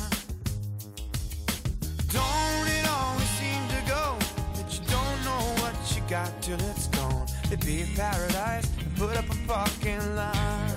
[2.12, 4.16] Don't it always seem to go
[4.54, 7.26] that you don't know what you got till it's gone?
[7.50, 10.76] They paved paradise and put up a fucking lie.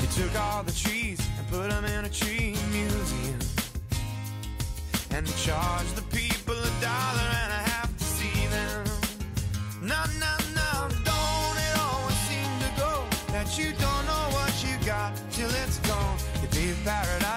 [0.00, 3.40] They took all the trees and put them in a tree museum.
[5.12, 7.67] And they charge the people a dollar and a half
[16.84, 17.27] paradise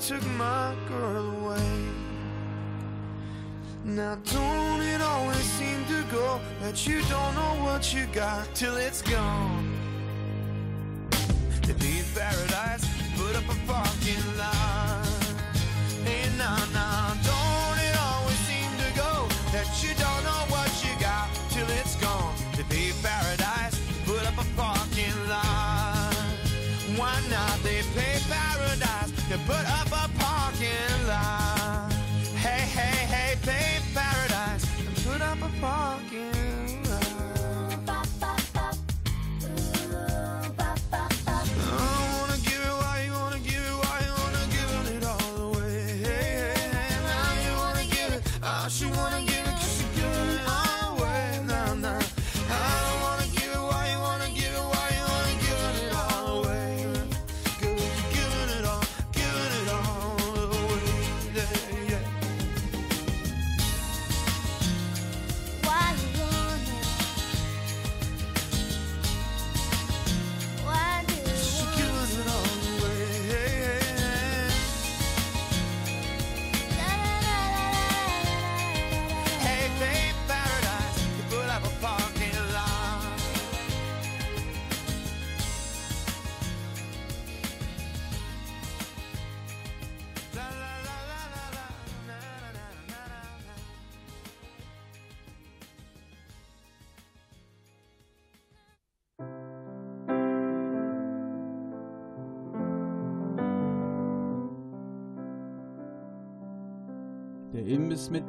[0.00, 1.88] took my girl away.
[3.84, 8.76] Now don't it always seem to go that you don't know what you got till
[8.76, 9.74] it's gone?
[11.62, 12.86] To be paradise,
[13.16, 15.06] put up a parking lot.
[16.04, 20.17] Hey, now, now, don't it always seem to go that you don't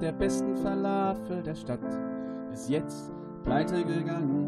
[0.02, 1.80] der besten Falafel der Stadt
[2.54, 3.12] ist jetzt
[3.43, 4.47] pleite gegangen.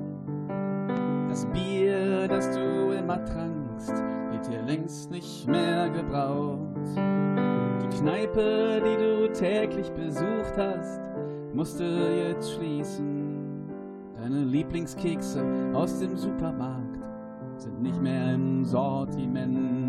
[1.30, 3.94] Das Bier, das du immer trankst,
[4.32, 6.60] wird hier längst nicht mehr gebraut.
[7.82, 11.02] Die Kneipe, die du täglich besucht hast,
[11.54, 13.66] musste jetzt schließen.
[14.16, 15.44] Deine Lieblingskekse
[15.74, 17.04] aus dem Supermarkt
[17.58, 19.81] sind nicht mehr im Sortiment.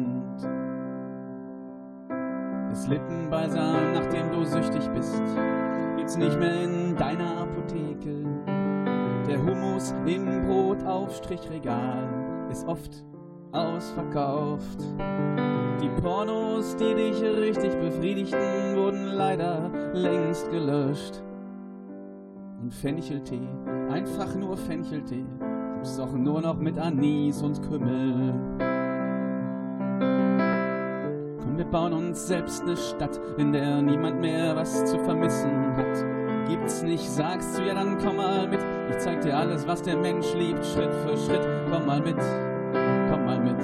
[2.72, 5.22] Das Lippenbalsam, nach dem du süchtig bist,
[5.98, 8.24] gibt's nicht mehr in deiner Apotheke.
[9.28, 12.08] Der Hummus im Brotaufstrichregal
[12.50, 13.04] ist oft
[13.52, 14.80] ausverkauft.
[15.82, 21.22] Die Pornos, die dich richtig befriedigten, wurden leider längst gelöscht.
[22.62, 23.48] Und Fencheltee,
[23.90, 25.26] einfach nur Fencheltee,
[25.98, 28.71] doch nur noch mit Anis und Kümmel.
[31.56, 36.48] Wir bauen uns selbst eine Stadt, in der niemand mehr was zu vermissen hat.
[36.48, 38.60] Gibt's nicht, sagst du, ja dann komm mal mit.
[38.90, 41.46] Ich zeig dir alles, was der Mensch liebt, Schritt für Schritt.
[41.70, 42.16] Komm mal mit,
[43.10, 43.60] komm mal mit.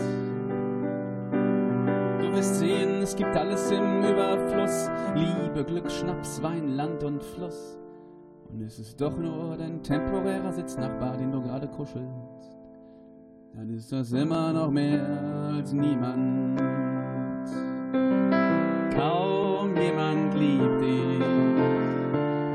[2.21, 4.91] Du wirst sehen, es gibt alles im Überfluss.
[5.15, 7.79] Liebe, Glück, Schnaps, Wein, Land und Fluss.
[8.51, 12.59] Und es ist doch nur dein temporärer Sitznachbar, den du gerade kuschelst.
[13.55, 15.05] Dann ist das immer noch mehr
[15.53, 16.68] als niemand.
[19.81, 21.23] Jemand liebt dich,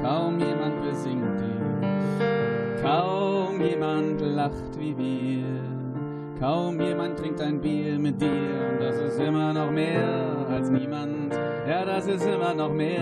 [0.01, 5.61] kaum jemand besingt dich, kaum jemand lacht wie wir,
[6.39, 11.33] kaum jemand trinkt ein Bier mit dir und das ist immer noch mehr als niemand.
[11.67, 13.01] Ja, das ist immer noch mehr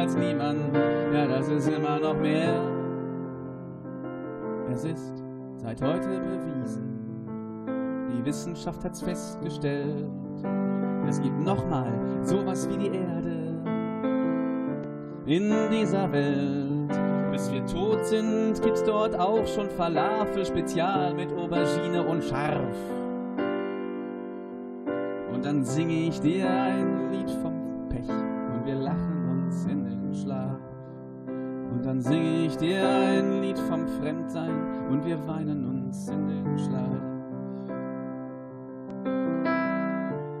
[0.00, 0.74] als niemand.
[1.12, 2.54] Ja, das ist immer noch mehr.
[4.70, 5.22] Es ist
[5.56, 6.86] seit heute bewiesen.
[8.12, 10.08] Die Wissenschaft hat's festgestellt.
[11.08, 11.92] Es gibt nochmal
[12.22, 13.55] sowas wie die Erde
[15.26, 17.30] in dieser Welt.
[17.32, 22.76] Bis wir tot sind, gibt's dort auch schon Falafel Spezial mit Aubergine und scharf.
[25.32, 30.14] Und dann singe ich dir ein Lied vom Pech und wir lachen uns in den
[30.14, 30.60] Schlaf.
[31.72, 36.58] Und dann singe ich dir ein Lied vom Fremdsein und wir weinen uns in den
[36.58, 37.02] Schlaf.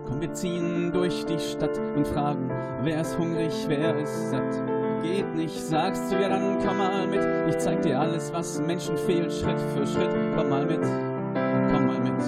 [0.06, 2.48] Komm, wir ziehen durch die Stadt und fragen,
[2.82, 4.75] wer ist hungrig, wer ist satt.
[5.02, 7.20] Geht nicht, sagst du, ja dann komm mal mit.
[7.48, 10.10] Ich zeig dir alles, was Menschen fehlt, Schritt für Schritt.
[10.36, 10.82] Komm mal mit,
[11.72, 12.20] komm mal mit.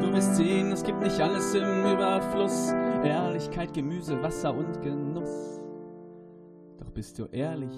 [0.00, 2.72] Du wirst sehen, es gibt nicht alles im Überfluss.
[3.04, 5.60] Ehrlichkeit, Gemüse, Wasser und Genuss.
[6.78, 7.72] Doch bist du ehrlich,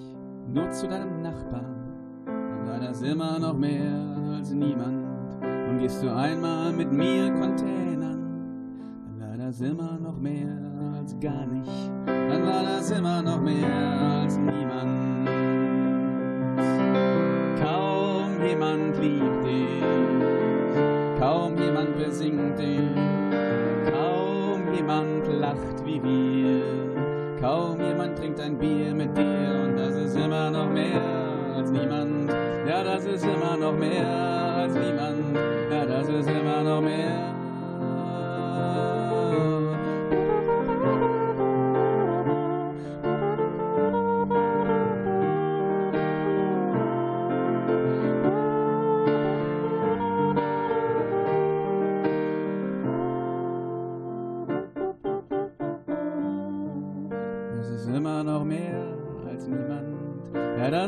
[0.47, 1.75] nur zu deinem Nachbarn,
[2.25, 5.03] dann war das immer noch mehr als niemand.
[5.69, 8.21] Und gehst du einmal mit mir Containern,
[9.05, 10.74] dann war das immer noch mehr
[11.05, 11.91] als gar nicht.
[12.07, 15.29] Dann war das immer noch mehr als niemand.
[17.61, 22.95] Kaum jemand liebt dich, Kaum jemand besingt den,
[23.91, 26.63] kaum jemand lacht wie wir.
[27.39, 31.01] Kaum jemand trinkt ein Bier mit dir und das ist immer noch mehr
[31.55, 32.31] als niemand.
[32.67, 34.07] Ja, das ist immer noch mehr
[34.57, 35.37] als niemand.
[35.71, 37.35] Ja, das ist immer noch mehr.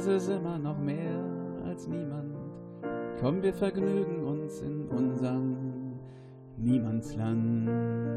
[0.07, 1.21] Ist immer noch mehr
[1.65, 2.33] als niemand.
[3.19, 5.99] Komm, wir vergnügen uns in unserem
[6.55, 8.16] Niemandsland.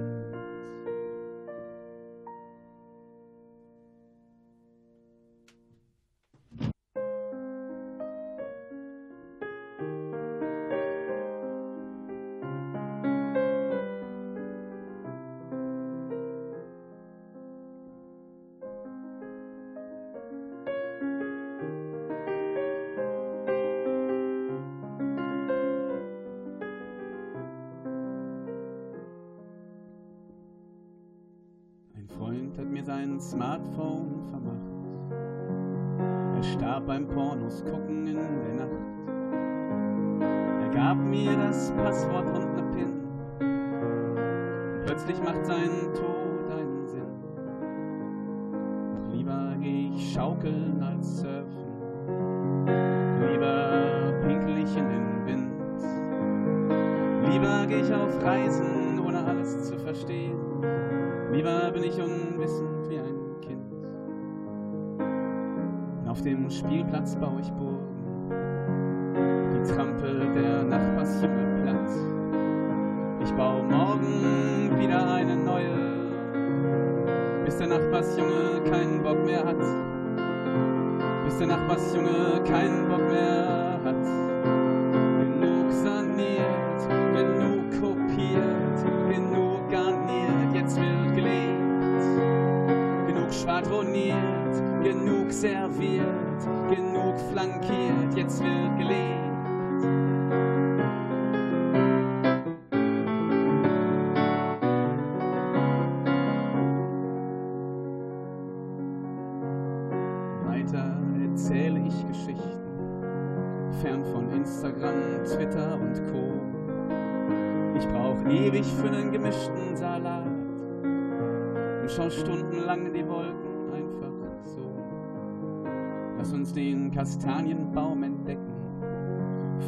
[127.00, 128.52] Kastanienbaum entdecken,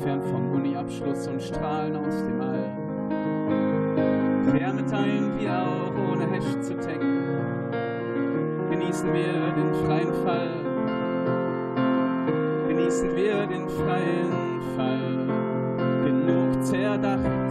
[0.03, 2.77] fern vom Uniabschluss und Strahlen aus dem All.
[4.53, 7.71] Wärme teilen wir auch ohne Hash zu taggen.
[8.69, 10.51] Genießen wir den freien Fall.
[12.69, 16.05] Genießen wir den freien Fall.
[16.05, 17.51] Genug zerdacht,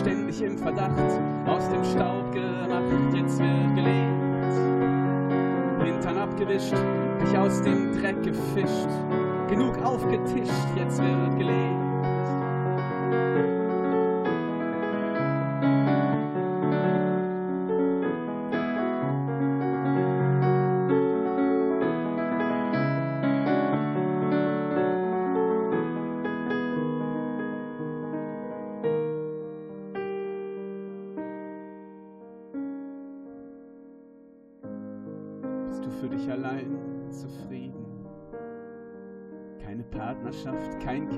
[0.00, 4.22] ständig im Verdacht, aus dem Staub gemacht, jetzt wird gelebt.
[5.84, 6.82] Hintern abgewischt,
[7.22, 8.88] dich aus dem Dreck gefischt,
[9.48, 11.81] genug aufgetischt, jetzt wird gelebt.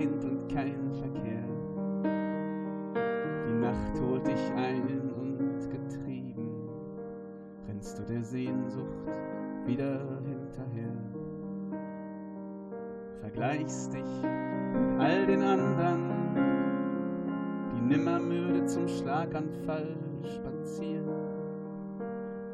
[0.04, 1.44] Kind und kein Verkehr.
[3.48, 4.82] Die Nacht holt dich ein
[5.16, 6.68] und getrieben,
[7.66, 9.08] rennst du der Sehnsucht
[9.64, 10.92] wieder hinterher.
[13.22, 14.04] Vergleichst dich
[14.74, 16.02] mit all den anderen,
[17.74, 21.08] die nimmer müde zum Schlaganfall spazieren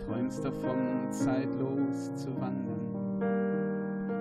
[0.07, 2.91] träumst davon, zeitlos zu wandern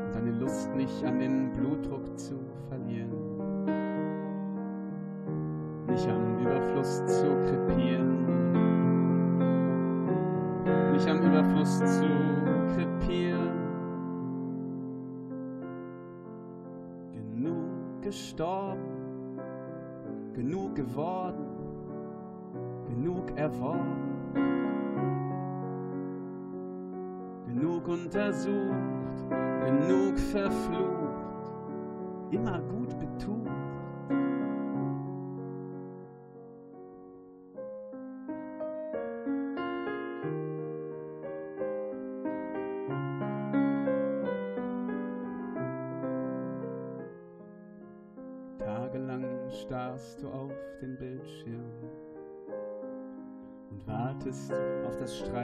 [0.10, 3.19] und deine Lust nicht an den Blutdruck zu verlieren.
[6.00, 8.26] Nicht am Überfluss zu krepieren,
[10.94, 12.08] nicht am Überfluss zu
[12.74, 13.50] krepieren.
[17.12, 19.42] Genug gestorben,
[20.34, 21.46] genug geworden,
[22.88, 24.00] genug erworben.
[27.46, 29.30] genug untersucht,
[29.66, 31.52] genug verflucht,
[32.32, 33.09] immer gut betucht.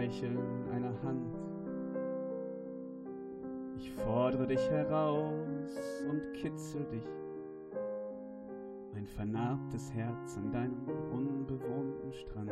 [0.06, 1.36] Streicheln einer Hand.
[3.78, 7.10] Ich fordere dich heraus und kitzel dich,
[8.94, 12.52] mein vernarbtes Herz an deinem unbewohnten Strand.